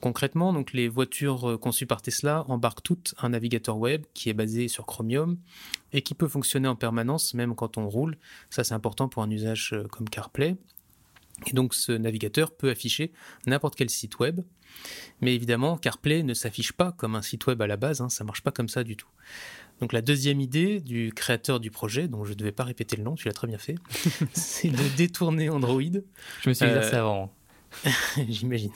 Concrètement, 0.00 0.52
donc 0.52 0.72
les 0.72 0.88
voitures 0.88 1.50
euh, 1.50 1.58
conçues 1.58 1.86
par 1.86 2.02
Tesla 2.02 2.44
embarquent 2.48 2.82
toutes 2.82 3.14
un 3.18 3.30
navigateur 3.30 3.78
web 3.78 4.04
qui 4.14 4.28
est 4.28 4.34
basé 4.34 4.68
sur 4.68 4.86
Chromium 4.86 5.38
et 5.92 6.02
qui 6.02 6.14
peut 6.14 6.28
fonctionner 6.28 6.68
en 6.68 6.76
permanence 6.76 7.34
même 7.34 7.56
quand 7.56 7.78
on 7.78 7.88
roule. 7.88 8.16
Ça 8.48 8.62
c'est 8.62 8.74
important 8.74 9.08
pour 9.08 9.24
un 9.24 9.30
usage 9.30 9.70
euh, 9.72 9.88
comme 9.88 10.08
CarPlay. 10.08 10.56
Et 11.46 11.52
donc 11.52 11.74
ce 11.74 11.92
navigateur 11.92 12.52
peut 12.52 12.70
afficher 12.70 13.12
n'importe 13.46 13.74
quel 13.74 13.90
site 13.90 14.18
web. 14.20 14.40
Mais 15.20 15.34
évidemment, 15.34 15.76
CarPlay 15.76 16.22
ne 16.22 16.34
s'affiche 16.34 16.72
pas 16.72 16.92
comme 16.92 17.16
un 17.16 17.22
site 17.22 17.46
web 17.46 17.60
à 17.62 17.66
la 17.66 17.76
base, 17.76 18.00
hein, 18.00 18.08
ça 18.08 18.22
marche 18.22 18.42
pas 18.42 18.52
comme 18.52 18.68
ça 18.68 18.84
du 18.84 18.96
tout. 18.96 19.08
Donc 19.80 19.92
la 19.92 20.02
deuxième 20.02 20.40
idée 20.40 20.80
du 20.80 21.12
créateur 21.12 21.58
du 21.60 21.70
projet, 21.70 22.08
dont 22.08 22.24
je 22.24 22.30
ne 22.30 22.34
devais 22.36 22.52
pas 22.52 22.64
répéter 22.64 22.96
le 22.96 23.02
nom, 23.02 23.14
tu 23.14 23.26
l'as 23.26 23.34
très 23.34 23.46
bien 23.46 23.58
fait, 23.58 23.76
c'est 24.32 24.70
de 24.70 24.96
détourner 24.96 25.48
Android. 25.48 25.80
Je 26.42 26.48
me 26.48 26.54
suis 26.54 26.66
exercé 26.66 26.94
euh, 26.94 27.00
avant. 27.00 27.32
J'imagine. 28.28 28.72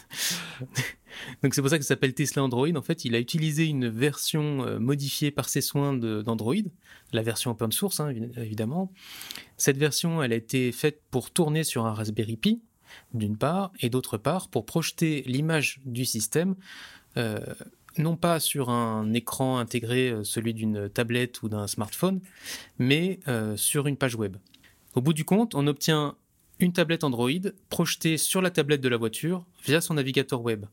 Donc 1.42 1.54
c'est 1.54 1.60
pour 1.60 1.70
ça 1.70 1.78
que 1.78 1.84
ça 1.84 1.88
s'appelle 1.88 2.14
Tesla 2.14 2.42
Android. 2.42 2.74
En 2.74 2.82
fait, 2.82 3.04
il 3.04 3.14
a 3.14 3.18
utilisé 3.18 3.66
une 3.66 3.88
version 3.88 4.64
euh, 4.64 4.78
modifiée 4.78 5.30
par 5.30 5.48
ses 5.48 5.60
soins 5.60 5.92
d'Android, 5.94 6.54
la 7.12 7.22
version 7.22 7.50
open 7.50 7.72
source 7.72 8.00
hein, 8.00 8.12
évidemment. 8.36 8.92
Cette 9.56 9.76
version, 9.76 10.22
elle 10.22 10.32
a 10.32 10.36
été 10.36 10.72
faite 10.72 11.00
pour 11.10 11.30
tourner 11.30 11.64
sur 11.64 11.86
un 11.86 11.92
Raspberry 11.92 12.36
Pi, 12.36 12.62
d'une 13.14 13.36
part, 13.36 13.72
et 13.80 13.90
d'autre 13.90 14.18
part 14.18 14.48
pour 14.48 14.66
projeter 14.66 15.22
l'image 15.26 15.80
du 15.84 16.04
système. 16.04 16.54
Euh, 17.16 17.40
non 17.98 18.16
pas 18.16 18.40
sur 18.40 18.70
un 18.70 19.12
écran 19.12 19.58
intégré, 19.58 20.10
euh, 20.10 20.24
celui 20.24 20.54
d'une 20.54 20.88
tablette 20.88 21.42
ou 21.42 21.48
d'un 21.48 21.66
smartphone, 21.66 22.20
mais 22.78 23.20
sur 23.56 23.86
une 23.86 23.96
page 23.96 24.14
web. 24.14 24.36
Au 24.94 25.00
bout 25.00 25.12
du 25.14 25.24
compte, 25.24 25.54
on 25.54 25.66
obtient 25.66 26.16
une 26.62 26.72
tablette 26.72 27.04
Android 27.04 27.30
projetée 27.68 28.16
sur 28.16 28.40
la 28.40 28.50
tablette 28.50 28.80
de 28.80 28.88
la 28.88 28.96
voiture 28.96 29.44
via 29.64 29.80
son 29.80 29.94
navigateur 29.94 30.42
web. 30.42 30.66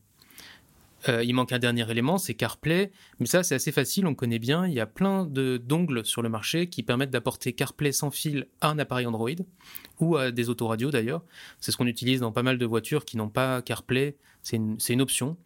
Euh, 1.07 1.23
il 1.23 1.33
manque 1.33 1.53
un 1.53 1.59
dernier 1.59 1.89
élément, 1.89 2.17
c'est 2.17 2.33
CarPlay, 2.33 2.91
mais 3.19 3.25
ça 3.25 3.43
c'est 3.43 3.55
assez 3.55 3.71
facile, 3.71 4.05
on 4.05 4.15
connaît 4.15 4.39
bien. 4.39 4.67
Il 4.67 4.73
y 4.73 4.81
a 4.81 4.85
plein 4.85 5.25
de 5.25 5.57
d'ongles 5.57 6.05
sur 6.05 6.21
le 6.21 6.29
marché 6.29 6.67
qui 6.67 6.83
permettent 6.83 7.11
d'apporter 7.11 7.53
CarPlay 7.53 7.91
sans 7.91 8.11
fil 8.11 8.47
à 8.59 8.69
un 8.69 8.79
appareil 8.79 9.05
Android 9.05 9.29
ou 9.99 10.17
à 10.17 10.31
des 10.31 10.49
autoradios 10.49 10.91
d'ailleurs. 10.91 11.23
C'est 11.61 11.71
ce 11.71 11.77
qu'on 11.77 11.87
utilise 11.87 12.19
dans 12.19 12.31
pas 12.31 12.43
mal 12.43 12.57
de 12.57 12.65
voitures 12.65 13.05
qui 13.05 13.15
n'ont 13.15 13.29
pas 13.29 13.61
CarPlay, 13.61 14.17
c'est 14.43 14.57
une, 14.57 15.01
option. 15.01 15.37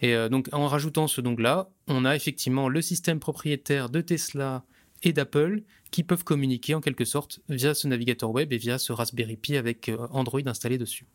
Et 0.00 0.14
euh, 0.14 0.28
donc 0.28 0.48
en 0.52 0.66
rajoutant 0.66 1.06
ce 1.06 1.20
dongle-là, 1.20 1.68
on 1.86 2.04
a 2.04 2.16
effectivement 2.16 2.68
le 2.68 2.80
système 2.80 3.20
propriétaire 3.20 3.90
de 3.90 4.00
Tesla 4.00 4.64
et 5.02 5.12
d'Apple 5.12 5.62
qui 5.90 6.02
peuvent 6.02 6.24
communiquer 6.24 6.74
en 6.74 6.80
quelque 6.80 7.04
sorte 7.04 7.40
via 7.48 7.74
ce 7.74 7.88
navigateur 7.88 8.30
web 8.30 8.52
et 8.52 8.58
via 8.58 8.78
ce 8.78 8.92
Raspberry 8.92 9.36
Pi 9.36 9.56
avec 9.56 9.88
euh, 9.88 10.06
Android 10.10 10.40
installé 10.46 10.78
dessus. 10.78 11.06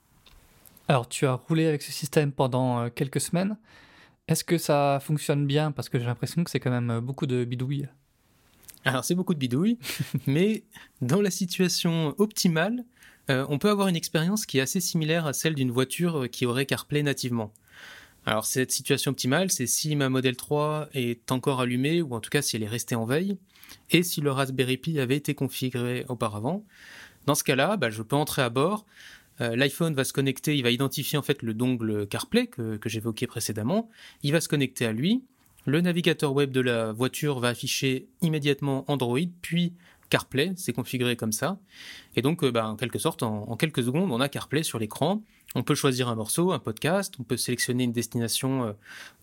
Alors, 0.87 1.07
tu 1.07 1.25
as 1.25 1.33
roulé 1.33 1.65
avec 1.65 1.81
ce 1.81 1.91
système 1.91 2.31
pendant 2.31 2.89
quelques 2.89 3.21
semaines. 3.21 3.57
Est-ce 4.27 4.43
que 4.43 4.57
ça 4.57 4.99
fonctionne 5.01 5.47
bien? 5.47 5.71
Parce 5.71 5.87
que 5.89 5.97
j'ai 5.97 6.05
l'impression 6.05 6.43
que 6.43 6.51
c'est 6.51 6.59
quand 6.59 6.71
même 6.71 6.99
beaucoup 6.99 7.25
de 7.25 7.45
bidouilles. 7.45 7.87
Alors, 8.83 9.05
c'est 9.05 9.15
beaucoup 9.15 9.33
de 9.33 9.39
bidouilles, 9.39 9.79
mais 10.27 10.63
dans 11.01 11.21
la 11.21 11.31
situation 11.31 12.13
optimale, 12.17 12.83
on 13.29 13.57
peut 13.57 13.69
avoir 13.69 13.87
une 13.87 13.95
expérience 13.95 14.45
qui 14.45 14.57
est 14.57 14.61
assez 14.61 14.81
similaire 14.81 15.25
à 15.25 15.31
celle 15.31 15.55
d'une 15.55 15.71
voiture 15.71 16.29
qui 16.29 16.45
aurait 16.45 16.65
CarPlay 16.65 17.01
nativement. 17.01 17.53
Alors 18.25 18.45
cette 18.45 18.71
situation 18.71 19.11
optimale, 19.11 19.51
c'est 19.51 19.67
si 19.67 19.95
ma 19.95 20.09
Model 20.09 20.35
3 20.35 20.89
est 20.93 21.31
encore 21.31 21.59
allumée, 21.59 22.01
ou 22.01 22.13
en 22.13 22.21
tout 22.21 22.29
cas 22.29 22.41
si 22.41 22.55
elle 22.55 22.63
est 22.63 22.67
restée 22.67 22.95
en 22.95 23.05
veille, 23.05 23.37
et 23.91 24.03
si 24.03 24.21
le 24.21 24.31
Raspberry 24.31 24.77
Pi 24.77 24.99
avait 24.99 25.17
été 25.17 25.35
configuré 25.35 26.05
auparavant. 26.09 26.63
Dans 27.25 27.35
ce 27.35 27.43
cas-là, 27.43 27.77
bah, 27.77 27.89
je 27.89 28.01
peux 28.01 28.15
entrer 28.15 28.41
à 28.41 28.49
bord, 28.49 28.85
euh, 29.41 29.55
l'iPhone 29.55 29.93
va 29.93 30.03
se 30.03 30.13
connecter, 30.13 30.55
il 30.55 30.63
va 30.63 30.71
identifier 30.71 31.17
en 31.17 31.21
fait 31.21 31.41
le 31.41 31.53
dongle 31.53 32.07
CarPlay 32.07 32.47
que, 32.47 32.77
que 32.77 32.89
j'évoquais 32.89 33.27
précédemment, 33.27 33.89
il 34.21 34.31
va 34.31 34.41
se 34.41 34.49
connecter 34.49 34.85
à 34.85 34.91
lui, 34.91 35.23
le 35.65 35.79
navigateur 35.79 36.33
web 36.33 36.51
de 36.51 36.59
la 36.59 36.91
voiture 36.91 37.39
va 37.39 37.49
afficher 37.49 38.07
immédiatement 38.21 38.83
Android, 38.89 39.19
puis 39.41 39.73
CarPlay, 40.13 40.53
c'est 40.57 40.73
configuré 40.73 41.15
comme 41.15 41.31
ça. 41.31 41.57
Et 42.15 42.21
donc, 42.21 42.43
euh, 42.43 42.51
bah, 42.51 42.67
en 42.67 42.75
quelque 42.75 42.99
sorte, 42.99 43.23
en, 43.23 43.57
quelques 43.57 43.81
secondes, 43.81 44.11
on 44.11 44.21
a 44.21 44.29
CarPlay 44.29 44.61
sur 44.61 44.77
l'écran. 44.77 45.23
On 45.55 45.63
peut 45.63 45.73
choisir 45.73 46.07
un 46.07 46.13
morceau, 46.13 46.51
un 46.51 46.59
podcast, 46.59 47.15
on 47.19 47.23
peut 47.23 47.35
sélectionner 47.35 47.85
une 47.85 47.93
destination 47.93 48.63
euh, 48.63 48.73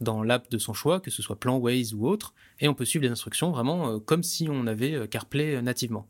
dans 0.00 0.24
l'app 0.24 0.50
de 0.50 0.58
son 0.58 0.74
choix, 0.74 0.98
que 0.98 1.12
ce 1.12 1.22
soit 1.22 1.38
Plan 1.38 1.58
Waze 1.58 1.94
ou 1.94 2.08
autre, 2.08 2.34
et 2.58 2.66
on 2.66 2.74
peut 2.74 2.84
suivre 2.84 3.04
les 3.04 3.10
instructions 3.12 3.52
vraiment 3.52 3.88
euh, 3.88 3.98
comme 4.00 4.24
si 4.24 4.48
on 4.50 4.66
avait 4.66 5.06
CarPlay 5.06 5.62
nativement. 5.62 6.08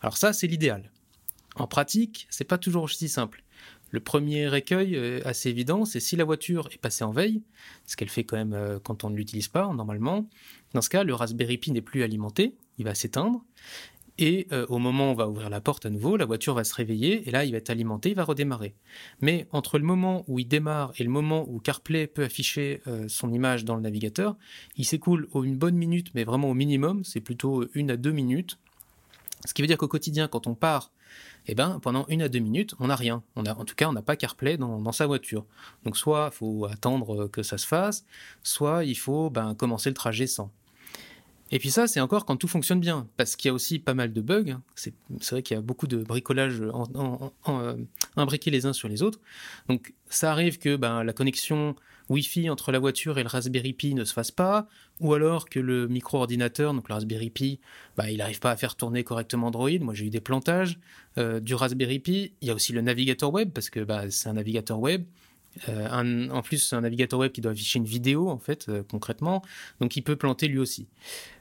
Alors 0.00 0.16
ça, 0.16 0.32
c'est 0.32 0.46
l'idéal. 0.46 0.92
En 1.56 1.66
pratique, 1.66 2.28
c'est 2.30 2.44
pas 2.44 2.56
toujours 2.56 2.84
aussi 2.84 3.08
simple. 3.08 3.42
Le 3.90 3.98
premier 3.98 4.56
écueil 4.56 4.96
assez 5.24 5.48
évident, 5.48 5.84
c'est 5.84 5.98
si 5.98 6.14
la 6.14 6.22
voiture 6.22 6.68
est 6.72 6.78
passée 6.78 7.02
en 7.02 7.10
veille, 7.10 7.42
ce 7.84 7.96
qu'elle 7.96 8.08
fait 8.08 8.22
quand 8.22 8.36
même 8.36 8.78
quand 8.84 9.02
on 9.02 9.10
ne 9.10 9.16
l'utilise 9.16 9.48
pas 9.48 9.66
normalement. 9.74 10.28
Dans 10.74 10.80
ce 10.80 10.88
cas, 10.88 11.02
le 11.02 11.12
Raspberry 11.12 11.58
Pi 11.58 11.72
n'est 11.72 11.80
plus 11.80 12.04
alimenté, 12.04 12.54
il 12.78 12.84
va 12.84 12.94
s'éteindre. 12.94 13.44
Et 14.22 14.46
euh, 14.52 14.66
au 14.68 14.78
moment 14.78 15.08
où 15.08 15.12
on 15.12 15.14
va 15.14 15.28
ouvrir 15.28 15.48
la 15.48 15.62
porte 15.62 15.86
à 15.86 15.90
nouveau, 15.90 16.18
la 16.18 16.26
voiture 16.26 16.52
va 16.52 16.62
se 16.62 16.74
réveiller 16.74 17.26
et 17.26 17.30
là, 17.30 17.46
il 17.46 17.52
va 17.52 17.56
être 17.56 17.70
alimenté, 17.70 18.10
il 18.10 18.14
va 18.14 18.22
redémarrer. 18.22 18.74
Mais 19.22 19.48
entre 19.50 19.78
le 19.78 19.84
moment 19.84 20.24
où 20.28 20.38
il 20.38 20.46
démarre 20.46 20.92
et 20.98 21.04
le 21.04 21.08
moment 21.08 21.46
où 21.48 21.58
CarPlay 21.58 22.06
peut 22.06 22.22
afficher 22.22 22.82
euh, 22.86 23.08
son 23.08 23.32
image 23.32 23.64
dans 23.64 23.76
le 23.76 23.80
navigateur, 23.80 24.36
il 24.76 24.84
s'écoule 24.84 25.26
une 25.34 25.56
bonne 25.56 25.74
minute, 25.74 26.10
mais 26.14 26.24
vraiment 26.24 26.50
au 26.50 26.54
minimum, 26.54 27.02
c'est 27.02 27.20
plutôt 27.20 27.64
une 27.72 27.90
à 27.90 27.96
deux 27.96 28.12
minutes. 28.12 28.58
Ce 29.46 29.54
qui 29.54 29.62
veut 29.62 29.68
dire 29.68 29.78
qu'au 29.78 29.88
quotidien, 29.88 30.28
quand 30.28 30.46
on 30.46 30.54
part, 30.54 30.92
eh 31.46 31.54
ben, 31.54 31.80
pendant 31.80 32.04
une 32.08 32.20
à 32.20 32.28
deux 32.28 32.40
minutes, 32.40 32.74
on 32.78 32.88
n'a 32.88 32.96
rien. 32.96 33.22
En 33.36 33.64
tout 33.64 33.74
cas, 33.74 33.88
on 33.88 33.94
n'a 33.94 34.02
pas 34.02 34.16
CarPlay 34.16 34.58
dans, 34.58 34.82
dans, 34.82 34.92
sa 34.92 35.06
voiture. 35.06 35.46
Donc 35.84 35.96
soit 35.96 36.28
il 36.30 36.36
faut 36.36 36.66
attendre 36.66 37.26
que 37.28 37.42
ça 37.42 37.56
se 37.56 37.66
fasse, 37.66 38.04
soit 38.42 38.84
il 38.84 38.96
faut 38.96 39.30
ben, 39.30 39.54
commencer 39.54 39.88
le 39.88 39.94
trajet 39.94 40.26
sans. 40.26 40.52
Et 41.52 41.58
puis 41.58 41.70
ça, 41.70 41.86
c'est 41.86 42.00
encore 42.00 42.24
quand 42.24 42.36
tout 42.36 42.48
fonctionne 42.48 42.80
bien, 42.80 43.08
parce 43.16 43.36
qu'il 43.36 43.48
y 43.48 43.50
a 43.50 43.54
aussi 43.54 43.78
pas 43.78 43.94
mal 43.94 44.12
de 44.12 44.20
bugs. 44.20 44.56
C'est 44.76 44.94
vrai 45.30 45.42
qu'il 45.42 45.56
y 45.56 45.58
a 45.58 45.62
beaucoup 45.62 45.86
de 45.86 45.98
bricolage 45.98 46.62
en, 46.72 47.32
euh, 47.48 47.76
imbriqués 48.16 48.50
les 48.50 48.66
uns 48.66 48.72
sur 48.72 48.88
les 48.88 49.02
autres. 49.02 49.18
Donc 49.68 49.92
ça 50.08 50.30
arrive 50.30 50.58
que 50.58 50.76
ben, 50.76 51.02
la 51.02 51.12
connexion 51.12 51.74
Wi-Fi 52.08 52.50
entre 52.50 52.72
la 52.72 52.78
voiture 52.78 53.18
et 53.18 53.22
le 53.22 53.28
Raspberry 53.28 53.72
Pi 53.72 53.94
ne 53.94 54.04
se 54.04 54.12
fasse 54.12 54.30
pas, 54.30 54.68
ou 55.00 55.14
alors 55.14 55.48
que 55.48 55.60
le 55.60 55.88
micro-ordinateur, 55.88 56.74
donc 56.74 56.88
le 56.88 56.94
Raspberry 56.94 57.30
Pi, 57.30 57.60
ben, 57.96 58.06
il 58.08 58.18
n'arrive 58.18 58.40
pas 58.40 58.50
à 58.50 58.56
faire 58.56 58.76
tourner 58.76 59.04
correctement 59.04 59.48
Android. 59.48 59.78
Moi, 59.80 59.94
j'ai 59.94 60.06
eu 60.06 60.10
des 60.10 60.20
plantages 60.20 60.78
euh, 61.18 61.40
du 61.40 61.54
Raspberry 61.54 61.98
Pi. 61.98 62.32
Il 62.42 62.48
y 62.48 62.50
a 62.50 62.54
aussi 62.54 62.72
le 62.72 62.80
navigateur 62.80 63.32
web, 63.32 63.50
parce 63.50 63.70
que 63.70 63.80
ben, 63.80 64.10
c'est 64.10 64.28
un 64.28 64.34
navigateur 64.34 64.78
web. 64.78 65.04
Euh, 65.68 66.28
en 66.30 66.42
plus, 66.42 66.72
un 66.72 66.82
navigateur 66.82 67.18
web 67.18 67.32
qui 67.32 67.40
doit 67.40 67.52
afficher 67.52 67.78
une 67.78 67.84
vidéo, 67.84 68.30
en 68.30 68.38
fait, 68.38 68.70
concrètement. 68.90 69.42
Donc, 69.80 69.96
il 69.96 70.02
peut 70.02 70.16
planter 70.16 70.48
lui 70.48 70.58
aussi. 70.58 70.86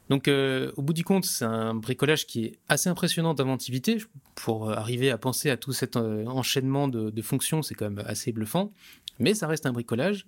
Donc, 0.10 0.28
euh, 0.28 0.72
au 0.75 0.82
bout 0.82 0.94
du 0.94 1.04
compte, 1.04 1.25
c'est 1.25 1.46
un 1.46 1.75
bricolage 1.75 2.25
qui 2.25 2.46
est 2.46 2.60
assez 2.68 2.89
impressionnant 2.89 3.36
d'inventivité. 3.36 3.98
Pour 4.36 4.72
arriver 4.72 5.12
à 5.12 5.18
penser 5.18 5.50
à 5.51 5.58
tout 5.58 5.72
cet 5.72 5.96
euh, 5.96 6.25
enchaînement 6.25 6.88
de 6.88 7.22
fonctions, 7.22 7.62
c'est 7.62 7.75
quand 7.75 7.89
même 7.89 8.04
assez 8.08 8.32
bluffant. 8.32 8.72
Mais 9.20 9.34
ça 9.34 9.48
reste 9.48 9.66
un 9.66 9.74
bricolage. 9.74 10.25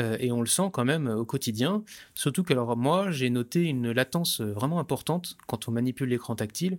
Euh, 0.00 0.16
et 0.18 0.32
on 0.32 0.40
le 0.40 0.46
sent 0.46 0.70
quand 0.72 0.84
même 0.84 1.06
euh, 1.06 1.16
au 1.16 1.24
quotidien. 1.24 1.84
Surtout 2.14 2.42
que 2.42 2.52
alors 2.52 2.76
moi 2.76 3.10
j'ai 3.10 3.30
noté 3.30 3.62
une 3.62 3.92
latence 3.92 4.40
euh, 4.40 4.52
vraiment 4.52 4.80
importante 4.80 5.36
quand 5.46 5.68
on 5.68 5.72
manipule 5.72 6.08
l'écran 6.08 6.34
tactile. 6.34 6.78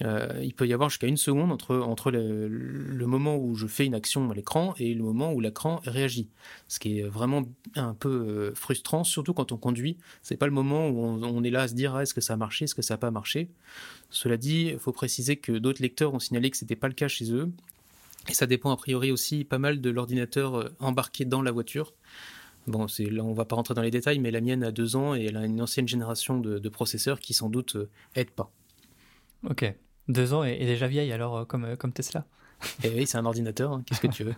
il 0.00 0.52
peut 0.54 0.66
y 0.66 0.72
avoir 0.72 0.88
jusqu'à 0.90 1.06
une 1.06 1.16
seconde 1.16 1.52
entre, 1.52 1.76
entre 1.76 2.10
le, 2.10 3.06
moment 3.06 3.36
où 3.36 3.54
je 3.54 3.66
fais 3.66 3.86
une 3.86 3.94
action 3.94 4.30
à 4.30 4.34
l'écran 4.34 4.74
et 4.78 4.94
le 4.94 5.02
moment 5.02 5.32
où 5.32 5.40
l'écran 5.40 5.80
réagit. 5.84 6.28
Ce 6.68 6.78
qui 6.78 6.98
est 6.98 7.02
vraiment 7.02 7.42
un 7.76 7.94
peu 7.94 8.52
frustrant, 8.54 9.04
surtout 9.04 9.32
quand 9.32 9.52
on 9.52 9.56
conduit. 9.56 9.96
C'est 10.22 10.36
pas 10.36 10.46
le 10.46 10.52
moment 10.52 10.88
où 10.88 10.98
on, 11.00 11.44
est 11.44 11.50
là 11.50 11.62
à 11.62 11.68
se 11.68 11.74
dire 11.74 11.94
ah, 11.94 12.02
est-ce 12.02 12.14
que 12.14 12.20
ça 12.20 12.34
a 12.34 12.36
marché, 12.36 12.64
est-ce 12.64 12.74
que 12.74 12.82
ça 12.82 12.94
n'a 12.94 12.98
pas 12.98 13.10
marché? 13.10 13.48
Cela 14.10 14.36
dit, 14.36 14.70
il 14.72 14.78
faut 14.78 14.92
préciser 14.92 15.36
que 15.36 15.52
d'autres 15.52 15.82
lecteurs 15.82 16.14
ont 16.14 16.18
signalé 16.18 16.50
que 16.50 16.56
c'était 16.56 16.76
pas 16.76 16.88
le 16.88 16.94
cas 16.94 17.08
chez 17.08 17.32
eux. 17.32 17.50
Et 18.28 18.34
ça 18.34 18.46
dépend 18.46 18.72
a 18.72 18.76
priori 18.76 19.12
aussi 19.12 19.44
pas 19.44 19.58
mal 19.58 19.80
de 19.80 19.90
l'ordinateur 19.90 20.70
embarqué 20.80 21.24
dans 21.24 21.42
la 21.42 21.52
voiture. 21.52 21.94
Bon, 22.66 22.88
c'est, 22.88 23.04
là, 23.04 23.22
on 23.22 23.32
va 23.32 23.44
pas 23.44 23.56
rentrer 23.56 23.74
dans 23.74 23.82
les 23.82 23.90
détails, 23.90 24.18
mais 24.18 24.30
la 24.30 24.40
mienne 24.40 24.64
a 24.64 24.72
deux 24.72 24.96
ans 24.96 25.14
et 25.14 25.24
elle 25.26 25.36
a 25.36 25.44
une 25.44 25.60
ancienne 25.62 25.86
génération 25.86 26.40
de, 26.40 26.68
processeurs 26.68 27.20
qui 27.20 27.32
sans 27.32 27.48
doute 27.48 27.76
euh, 27.76 27.88
aident 28.16 28.30
pas. 28.30 28.50
Ok, 29.48 29.72
deux 30.08 30.32
ans 30.32 30.42
et, 30.42 30.58
déjà 30.58 30.88
vieille 30.88 31.12
alors 31.12 31.36
euh, 31.36 31.44
comme, 31.44 31.64
euh, 31.64 31.76
comme 31.76 31.92
Tesla. 31.92 32.26
Et 32.82 32.88
eh 32.88 32.96
oui, 32.96 33.06
c'est 33.06 33.18
un 33.18 33.24
ordinateur, 33.24 33.72
hein, 33.72 33.82
qu'est-ce 33.86 34.00
que 34.00 34.06
tu 34.08 34.24
veux? 34.24 34.34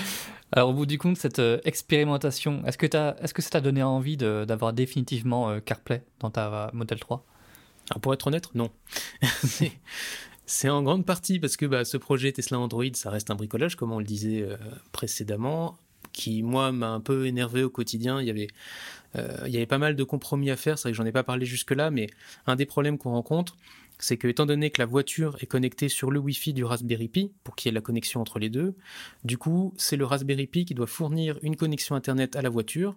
Alors 0.52 0.68
au 0.68 0.74
bout 0.74 0.84
du 0.84 0.98
compte, 0.98 1.16
cette 1.16 1.40
expérimentation, 1.64 2.62
est-ce 2.66 2.76
que, 2.76 2.84
est-ce 2.84 3.32
que 3.32 3.40
ça 3.40 3.48
t'a 3.48 3.60
donné 3.62 3.82
envie 3.82 4.18
d'avoir 4.18 4.74
définitivement 4.74 5.58
CarPlay 5.60 6.04
dans 6.20 6.30
ta 6.30 6.70
Model 6.74 7.00
3 7.00 7.24
Alors 7.88 8.02
pour 8.02 8.12
être 8.12 8.26
honnête, 8.26 8.54
non. 8.54 8.70
c'est 10.44 10.68
en 10.68 10.82
grande 10.82 11.06
partie 11.06 11.40
parce 11.40 11.56
que 11.56 11.64
bah, 11.64 11.86
ce 11.86 11.96
projet 11.96 12.30
Tesla 12.32 12.58
Android, 12.58 12.84
ça 12.92 13.08
reste 13.08 13.30
un 13.30 13.34
bricolage, 13.34 13.76
comme 13.76 13.92
on 13.92 13.98
le 13.98 14.04
disait 14.04 14.46
précédemment 14.92 15.78
qui, 16.12 16.42
moi, 16.42 16.72
m'a 16.72 16.90
un 16.90 17.00
peu 17.00 17.26
énervé 17.26 17.62
au 17.62 17.70
quotidien. 17.70 18.20
Il 18.20 18.26
y 18.26 18.30
avait, 18.30 18.48
euh, 19.16 19.44
il 19.46 19.52
y 19.52 19.56
avait 19.56 19.66
pas 19.66 19.78
mal 19.78 19.96
de 19.96 20.04
compromis 20.04 20.50
à 20.50 20.56
faire. 20.56 20.78
C'est 20.78 20.88
vrai 20.88 20.92
que 20.92 20.96
j'en 20.96 21.06
ai 21.06 21.12
pas 21.12 21.24
parlé 21.24 21.46
jusque-là, 21.46 21.90
mais 21.90 22.08
un 22.46 22.56
des 22.56 22.66
problèmes 22.66 22.98
qu'on 22.98 23.12
rencontre, 23.12 23.56
c'est 24.02 24.16
que 24.16 24.26
étant 24.26 24.46
donné 24.46 24.70
que 24.70 24.82
la 24.82 24.86
voiture 24.86 25.36
est 25.40 25.46
connectée 25.46 25.88
sur 25.88 26.10
le 26.10 26.18
Wi-Fi 26.18 26.52
du 26.52 26.64
Raspberry 26.64 27.08
Pi, 27.08 27.30
pour 27.44 27.54
qu'il 27.54 27.68
y 27.68 27.70
ait 27.70 27.74
la 27.74 27.80
connexion 27.80 28.20
entre 28.20 28.40
les 28.40 28.50
deux, 28.50 28.74
du 29.24 29.38
coup, 29.38 29.72
c'est 29.76 29.96
le 29.96 30.04
Raspberry 30.04 30.48
Pi 30.48 30.64
qui 30.64 30.74
doit 30.74 30.88
fournir 30.88 31.38
une 31.42 31.54
connexion 31.54 31.94
Internet 31.94 32.34
à 32.34 32.42
la 32.42 32.48
voiture, 32.48 32.96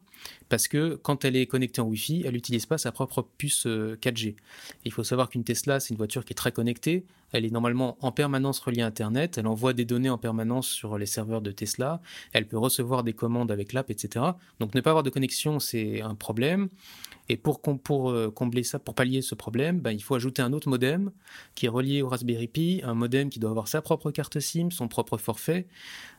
parce 0.49 0.67
que 0.67 0.95
quand 0.95 1.23
elle 1.23 1.35
est 1.35 1.45
connectée 1.45 1.81
en 1.81 1.85
Wi-Fi, 1.85 2.23
elle 2.25 2.33
n'utilise 2.33 2.65
pas 2.65 2.79
sa 2.79 2.91
propre 2.91 3.27
puce 3.37 3.67
4G. 3.67 4.29
Euh, 4.29 4.33
Il 4.83 4.91
faut 4.91 5.03
savoir 5.03 5.29
qu'une 5.29 5.43
Tesla, 5.43 5.79
c'est 5.79 5.91
une 5.91 5.97
voiture 5.97 6.25
qui 6.25 6.33
est 6.33 6.35
très 6.35 6.51
connectée, 6.51 7.05
elle 7.35 7.45
est 7.45 7.51
normalement 7.51 7.97
en 8.01 8.11
permanence 8.11 8.59
reliée 8.59 8.81
à 8.81 8.87
Internet, 8.87 9.37
elle 9.37 9.47
envoie 9.47 9.73
des 9.73 9.85
données 9.85 10.09
en 10.09 10.17
permanence 10.17 10.67
sur 10.67 10.97
les 10.97 11.05
serveurs 11.05 11.41
de 11.41 11.51
Tesla, 11.51 12.01
elle 12.33 12.47
peut 12.47 12.57
recevoir 12.57 13.03
des 13.03 13.13
commandes 13.13 13.51
avec 13.51 13.73
l'app, 13.73 13.89
etc. 13.89 14.25
Donc 14.59 14.73
ne 14.73 14.81
pas 14.81 14.91
avoir 14.91 15.03
de 15.03 15.09
connexion, 15.09 15.59
c'est 15.59 16.01
un 16.01 16.15
problème. 16.15 16.69
Et 17.27 17.37
pour, 17.37 17.59
euh, 18.11 18.29
combler 18.29 18.63
ça, 18.63 18.77
pour 18.77 18.93
pallier 18.93 19.21
ce 19.21 19.33
problème, 19.33 19.79
ben, 19.79 19.91
il 19.91 20.01
faut 20.01 20.15
ajouter 20.15 20.41
un 20.41 20.53
autre 20.53 20.69
modem 20.69 21.11
qui 21.55 21.65
est 21.65 21.69
relié 21.69 22.01
au 22.01 22.09
Raspberry 22.09 22.47
Pi, 22.47 22.81
un 22.83 22.93
modem 22.93 23.29
qui 23.29 23.39
doit 23.39 23.49
avoir 23.49 23.67
sa 23.67 23.81
propre 23.81 24.11
carte 24.11 24.39
SIM, 24.39 24.69
son 24.69 24.87
propre 24.87 25.17
forfait. 25.17 25.67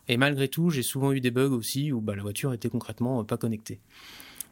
Et 0.09 0.17
malgré 0.17 0.49
tout, 0.49 0.71
j'ai 0.71 0.83
souvent 0.83 1.13
eu 1.13 1.21
des 1.21 1.31
bugs 1.31 1.53
aussi 1.53 1.93
où 1.93 2.01
ben, 2.01 2.17
la 2.17 2.23
voiture 2.23 2.53
était 2.53 2.69
concrètement 2.69 3.21
euh, 3.21 3.25
pas 3.25 3.37
connectée. 3.37 3.79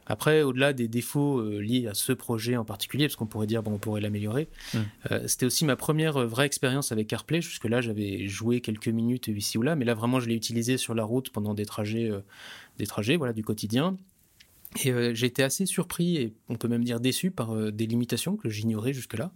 Après, 0.07 0.43
au-delà 0.43 0.73
des 0.73 0.89
défauts 0.89 1.39
euh, 1.39 1.61
liés 1.61 1.87
à 1.87 1.95
ce 1.95 2.13
projet 2.13 2.57
en 2.57 2.65
particulier, 2.65 3.07
parce 3.07 3.17
qu'on 3.17 3.27
pourrait 3.27 3.47
dire 3.47 3.63
bon, 3.63 3.73
on 3.73 3.79
pourrait 3.79 4.01
l'améliorer, 4.01 4.49
mmh. 4.73 4.79
c'était 5.27 5.47
aussi 5.47 5.65
ma 5.65 5.77
première 5.77 6.27
vraie 6.27 6.47
expérience 6.47 6.93
avec 6.93 7.09
CarPlay. 7.09 7.41
Jusque-là, 7.41 7.81
j'avais 7.81 8.27
joué 8.27 8.61
quelques 8.61 8.89
minutes 8.89 9.29
ici 9.29 9.59
ou 9.59 9.63
là, 9.63 9.77
mais 9.77 9.85
là 9.85 9.95
vraiment, 9.95 10.21
je 10.21 10.29
l'ai 10.29 10.35
utilisé 10.35 10.77
sur 10.77 10.95
la 10.95 11.05
route 11.05 11.31
pendant 11.31 11.55
des 11.55 11.65
trajets, 11.65 12.11
des 12.79 12.87
trajets, 12.87 13.17
voilà, 13.17 13.33
du 13.33 13.43
quotidien. 13.45 13.97
Et 14.83 14.91
euh, 14.91 15.15
j'ai 15.15 15.27
été 15.27 15.43
assez 15.43 15.67
surpris 15.67 16.17
et 16.17 16.35
on 16.49 16.57
peut 16.57 16.69
même 16.69 16.83
dire 16.83 16.99
déçu 16.99 17.31
par 17.31 17.55
euh, 17.55 17.71
des 17.71 17.87
limitations 17.87 18.37
que 18.37 18.49
j'ignorais 18.49 18.93
jusque-là. 18.93 19.31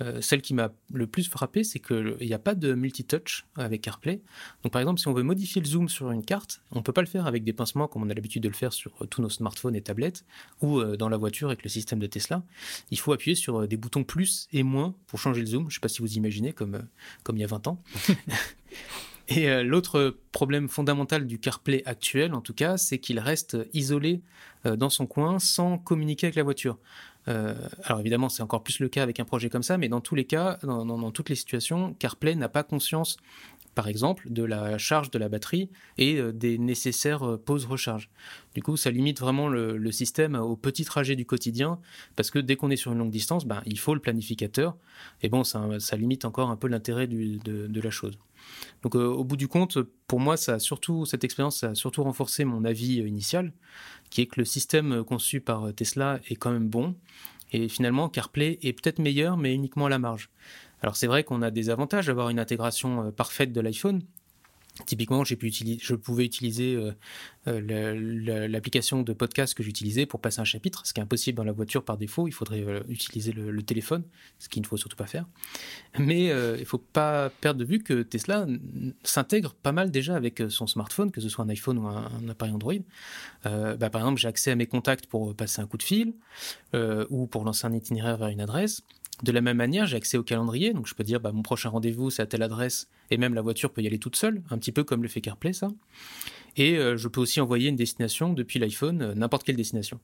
Euh, 0.00 0.20
celle 0.20 0.40
qui 0.40 0.54
m'a 0.54 0.70
le 0.92 1.08
plus 1.08 1.28
frappé, 1.28 1.64
c'est 1.64 1.80
qu'il 1.80 2.16
n'y 2.20 2.32
a 2.32 2.38
pas 2.38 2.54
de 2.54 2.74
multi-touch 2.74 3.44
avec 3.56 3.82
CarPlay. 3.82 4.20
Donc 4.62 4.72
par 4.72 4.80
exemple, 4.80 5.00
si 5.00 5.08
on 5.08 5.12
veut 5.12 5.24
modifier 5.24 5.60
le 5.60 5.66
zoom 5.66 5.88
sur 5.88 6.12
une 6.12 6.24
carte, 6.24 6.62
on 6.70 6.78
ne 6.78 6.82
peut 6.82 6.92
pas 6.92 7.00
le 7.00 7.08
faire 7.08 7.26
avec 7.26 7.42
des 7.42 7.52
pincements 7.52 7.88
comme 7.88 8.04
on 8.04 8.10
a 8.10 8.14
l'habitude 8.14 8.44
de 8.44 8.48
le 8.48 8.54
faire 8.54 8.72
sur 8.72 8.92
tous 9.08 9.20
nos 9.20 9.30
smartphones 9.30 9.74
et 9.74 9.82
tablettes 9.82 10.24
ou 10.62 10.80
dans 10.84 11.08
la 11.08 11.16
voiture 11.16 11.48
avec 11.48 11.64
le 11.64 11.68
système 11.68 11.98
de 11.98 12.06
Tesla. 12.06 12.44
Il 12.92 12.98
faut 13.00 13.12
appuyer 13.12 13.34
sur 13.34 13.66
des 13.66 13.76
boutons 13.76 14.04
plus 14.04 14.46
et 14.52 14.62
moins 14.62 14.94
pour 15.08 15.18
changer 15.18 15.40
le 15.40 15.46
zoom. 15.48 15.62
Je 15.64 15.66
ne 15.66 15.72
sais 15.72 15.80
pas 15.80 15.88
si 15.88 16.00
vous 16.00 16.14
imaginez 16.14 16.52
comme, 16.52 16.86
comme 17.24 17.36
il 17.36 17.40
y 17.40 17.44
a 17.44 17.48
20 17.48 17.66
ans. 17.66 17.82
Et 19.28 19.50
euh, 19.50 19.62
l'autre 19.62 20.16
problème 20.32 20.68
fondamental 20.68 21.26
du 21.26 21.38
CarPlay 21.38 21.82
actuel, 21.84 22.34
en 22.34 22.40
tout 22.40 22.54
cas, 22.54 22.78
c'est 22.78 22.98
qu'il 22.98 23.18
reste 23.18 23.58
isolé 23.74 24.22
euh, 24.64 24.74
dans 24.74 24.88
son 24.88 25.06
coin 25.06 25.38
sans 25.38 25.76
communiquer 25.76 26.26
avec 26.26 26.36
la 26.36 26.42
voiture. 26.42 26.78
Euh, 27.28 27.54
alors 27.84 28.00
évidemment, 28.00 28.30
c'est 28.30 28.42
encore 28.42 28.62
plus 28.62 28.80
le 28.80 28.88
cas 28.88 29.02
avec 29.02 29.20
un 29.20 29.26
projet 29.26 29.50
comme 29.50 29.62
ça, 29.62 29.76
mais 29.76 29.88
dans 29.90 30.00
tous 30.00 30.14
les 30.14 30.24
cas, 30.24 30.58
dans, 30.62 31.10
toutes 31.10 31.28
les 31.28 31.34
situations, 31.34 31.94
CarPlay 31.98 32.34
n'a 32.36 32.48
pas 32.48 32.62
conscience 32.62 33.18
par 33.74 33.86
exemple, 33.86 34.32
de 34.32 34.42
la 34.42 34.76
charge 34.76 35.12
de 35.12 35.20
la 35.20 35.28
batterie 35.28 35.70
et 35.98 36.20
des 36.32 36.58
nécessaires 36.58 37.38
pauses 37.38 37.64
recharge. 37.64 38.10
Du 38.56 38.60
coup, 38.60 38.76
ça 38.76 38.90
limite 38.90 39.20
vraiment 39.20 39.46
le, 39.46 39.92
système 39.92 40.34
au 40.34 40.56
petit 40.56 40.84
trajet 40.84 41.14
du 41.14 41.24
quotidien, 41.24 41.78
parce 42.16 42.32
que 42.32 42.40
dès 42.40 42.56
qu'on 42.56 42.70
est 42.70 42.76
sur 42.76 42.90
une 42.90 42.98
longue 42.98 43.12
distance, 43.12 43.46
ben, 43.46 43.62
il 43.66 43.78
faut 43.78 43.94
le 43.94 44.00
planificateur. 44.00 44.76
Et 45.22 45.28
bon, 45.28 45.44
ça, 45.44 45.68
limite 45.96 46.24
encore 46.24 46.50
un 46.50 46.56
peu 46.56 46.66
l'intérêt 46.66 47.06
de, 47.06 47.80
la 47.80 47.90
chose. 47.90 48.18
Donc, 48.82 48.94
euh, 48.96 49.06
au 49.06 49.24
bout 49.24 49.36
du 49.36 49.48
compte, 49.48 49.78
pour 50.06 50.20
moi, 50.20 50.36
ça 50.36 50.58
surtout, 50.58 51.04
cette 51.04 51.24
expérience 51.24 51.64
a 51.64 51.74
surtout 51.74 52.02
renforcé 52.02 52.44
mon 52.44 52.64
avis 52.64 52.96
initial, 52.96 53.52
qui 54.10 54.22
est 54.22 54.26
que 54.26 54.40
le 54.40 54.44
système 54.44 55.04
conçu 55.04 55.40
par 55.40 55.72
Tesla 55.74 56.20
est 56.28 56.36
quand 56.36 56.50
même 56.50 56.68
bon. 56.68 56.94
Et 57.52 57.68
finalement, 57.68 58.08
CarPlay 58.08 58.58
est 58.62 58.72
peut-être 58.72 58.98
meilleur, 58.98 59.36
mais 59.36 59.54
uniquement 59.54 59.86
à 59.86 59.88
la 59.88 59.98
marge. 59.98 60.30
Alors 60.82 60.96
c'est 60.96 61.06
vrai 61.06 61.24
qu'on 61.24 61.42
a 61.42 61.50
des 61.50 61.70
avantages 61.70 62.06
d'avoir 62.06 62.28
une 62.28 62.38
intégration 62.38 63.06
euh, 63.06 63.10
parfaite 63.10 63.52
de 63.52 63.60
l'iPhone. 63.60 64.02
Typiquement, 64.86 65.24
j'ai 65.24 65.36
pu 65.36 65.46
utiliser, 65.46 65.78
je 65.82 65.94
pouvais 65.94 66.24
utiliser 66.24 66.74
euh, 66.74 66.92
euh, 67.48 68.48
l'application 68.48 69.02
de 69.02 69.12
podcast 69.12 69.54
que 69.54 69.62
j'utilisais 69.62 70.06
pour 70.06 70.20
passer 70.20 70.40
un 70.40 70.44
chapitre, 70.44 70.86
ce 70.86 70.92
qui 70.92 71.00
est 71.00 71.02
impossible 71.02 71.36
dans 71.36 71.44
la 71.44 71.52
voiture 71.52 71.84
par 71.84 71.96
défaut. 71.96 72.28
Il 72.28 72.32
faudrait 72.32 72.64
utiliser 72.88 73.32
le, 73.32 73.62
téléphone, 73.62 74.04
ce 74.38 74.48
qu'il 74.48 74.62
ne 74.62 74.66
faut 74.66 74.76
surtout 74.76 74.96
pas 74.96 75.06
faire. 75.06 75.26
Mais 75.98 76.26
il 76.26 76.60
ne 76.60 76.64
faut 76.64 76.78
pas 76.78 77.30
perdre 77.40 77.60
de 77.60 77.64
vue 77.64 77.80
que 77.80 78.02
Tesla 78.02 78.46
s'intègre 79.02 79.54
pas 79.54 79.72
mal 79.72 79.90
déjà 79.90 80.16
avec 80.16 80.42
son 80.48 80.66
smartphone, 80.66 81.10
que 81.10 81.20
ce 81.20 81.28
soit 81.28 81.44
un 81.44 81.48
iPhone 81.48 81.78
ou 81.78 81.86
un, 81.86 82.28
appareil 82.28 82.54
Android. 82.54 82.74
Bah, 83.44 83.90
par 83.90 84.02
exemple, 84.02 84.20
j'ai 84.20 84.28
accès 84.28 84.50
à 84.50 84.56
mes 84.56 84.66
contacts 84.66 85.06
pour 85.06 85.34
passer 85.34 85.60
un 85.60 85.66
coup 85.66 85.76
de 85.76 85.82
fil 85.82 86.14
ou 86.74 87.26
pour 87.26 87.44
lancer 87.44 87.66
un 87.66 87.72
itinéraire 87.72 88.16
vers 88.16 88.28
une 88.28 88.40
adresse. 88.40 88.82
De 89.22 89.32
la 89.32 89.40
même 89.40 89.56
manière, 89.56 89.86
j'ai 89.86 89.96
accès 89.96 90.16
au 90.16 90.22
calendrier, 90.22 90.72
donc 90.72 90.86
je 90.86 90.94
peux 90.94 91.02
dire 91.02 91.20
bah, 91.20 91.32
mon 91.32 91.42
prochain 91.42 91.70
rendez-vous 91.70 92.10
c'est 92.10 92.22
à 92.22 92.26
telle 92.26 92.42
adresse, 92.42 92.88
et 93.10 93.16
même 93.16 93.34
la 93.34 93.42
voiture 93.42 93.72
peut 93.72 93.82
y 93.82 93.86
aller 93.86 93.98
toute 93.98 94.16
seule, 94.16 94.42
un 94.50 94.58
petit 94.58 94.70
peu 94.70 94.84
comme 94.84 95.02
le 95.02 95.08
fait 95.08 95.20
CarPlay 95.20 95.52
ça. 95.52 95.68
Et 96.56 96.76
euh, 96.76 96.96
je 96.96 97.08
peux 97.08 97.20
aussi 97.20 97.40
envoyer 97.40 97.68
une 97.68 97.76
destination 97.76 98.32
depuis 98.32 98.58
l'iPhone, 98.58 99.02
euh, 99.02 99.14
n'importe 99.14 99.44
quelle 99.44 99.56
destination. 99.56 100.00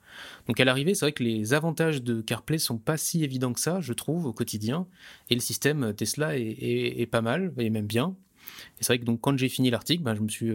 Donc 0.46 0.60
à 0.60 0.64
l'arrivée, 0.64 0.94
c'est 0.94 1.04
vrai 1.04 1.12
que 1.12 1.22
les 1.22 1.52
avantages 1.52 2.02
de 2.02 2.20
CarPlay 2.20 2.58
sont 2.58 2.78
pas 2.78 2.96
si 2.96 3.24
évidents 3.24 3.52
que 3.52 3.60
ça, 3.60 3.80
je 3.80 3.92
trouve, 3.92 4.26
au 4.26 4.32
quotidien. 4.32 4.86
Et 5.30 5.34
le 5.34 5.40
système 5.40 5.84
euh, 5.84 5.92
Tesla 5.92 6.36
est, 6.36 7.08
pas 7.10 7.22
mal, 7.22 7.52
et 7.58 7.70
même 7.70 7.86
bien. 7.86 8.16
Et 8.78 8.84
c'est 8.84 8.88
vrai 8.88 8.98
que 8.98 9.04
donc 9.04 9.20
quand 9.20 9.36
j'ai 9.36 9.48
fini 9.48 9.70
l'article, 9.70 10.02
bah, 10.04 10.14
je 10.14 10.20
me 10.20 10.28
suis 10.28 10.52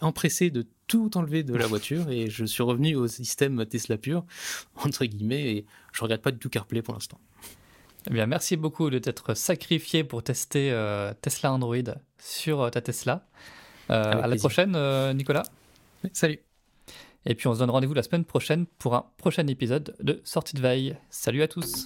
empressé 0.00 0.50
de 0.50 0.66
tout 0.86 1.16
enlever 1.16 1.44
de 1.44 1.54
la 1.54 1.66
voiture 1.66 2.10
et 2.10 2.28
je 2.28 2.44
suis 2.44 2.62
revenu 2.62 2.96
au 2.96 3.06
système 3.06 3.64
Tesla 3.64 3.96
pur, 3.96 4.24
entre 4.76 5.04
guillemets, 5.04 5.52
et 5.52 5.66
je 5.92 6.02
regrette 6.02 6.22
pas 6.22 6.32
du 6.32 6.38
tout 6.38 6.48
CarPlay 6.48 6.82
pour 6.82 6.94
l'instant. 6.94 7.20
Eh 8.10 8.14
bien, 8.14 8.26
merci 8.26 8.56
beaucoup 8.56 8.88
de 8.88 8.98
t'être 8.98 9.34
sacrifié 9.34 10.02
pour 10.02 10.22
tester 10.22 10.70
euh, 10.72 11.12
Tesla 11.20 11.52
Android 11.52 11.76
sur 12.18 12.62
euh, 12.62 12.70
ta 12.70 12.80
Tesla. 12.80 13.26
Euh, 13.90 14.22
à 14.22 14.26
la 14.26 14.36
prochaine, 14.36 14.76
Nicolas. 15.12 15.42
Salut. 16.12 16.38
Et 17.26 17.34
puis, 17.34 17.48
on 17.48 17.54
se 17.54 17.58
donne 17.58 17.70
rendez-vous 17.70 17.94
la 17.94 18.02
semaine 18.02 18.24
prochaine 18.24 18.64
pour 18.78 18.94
un 18.94 19.04
prochain 19.18 19.46
épisode 19.46 19.94
de 20.00 20.22
Sortie 20.24 20.56
de 20.56 20.62
Veille. 20.62 20.96
Salut 21.10 21.42
à 21.42 21.48
tous. 21.48 21.84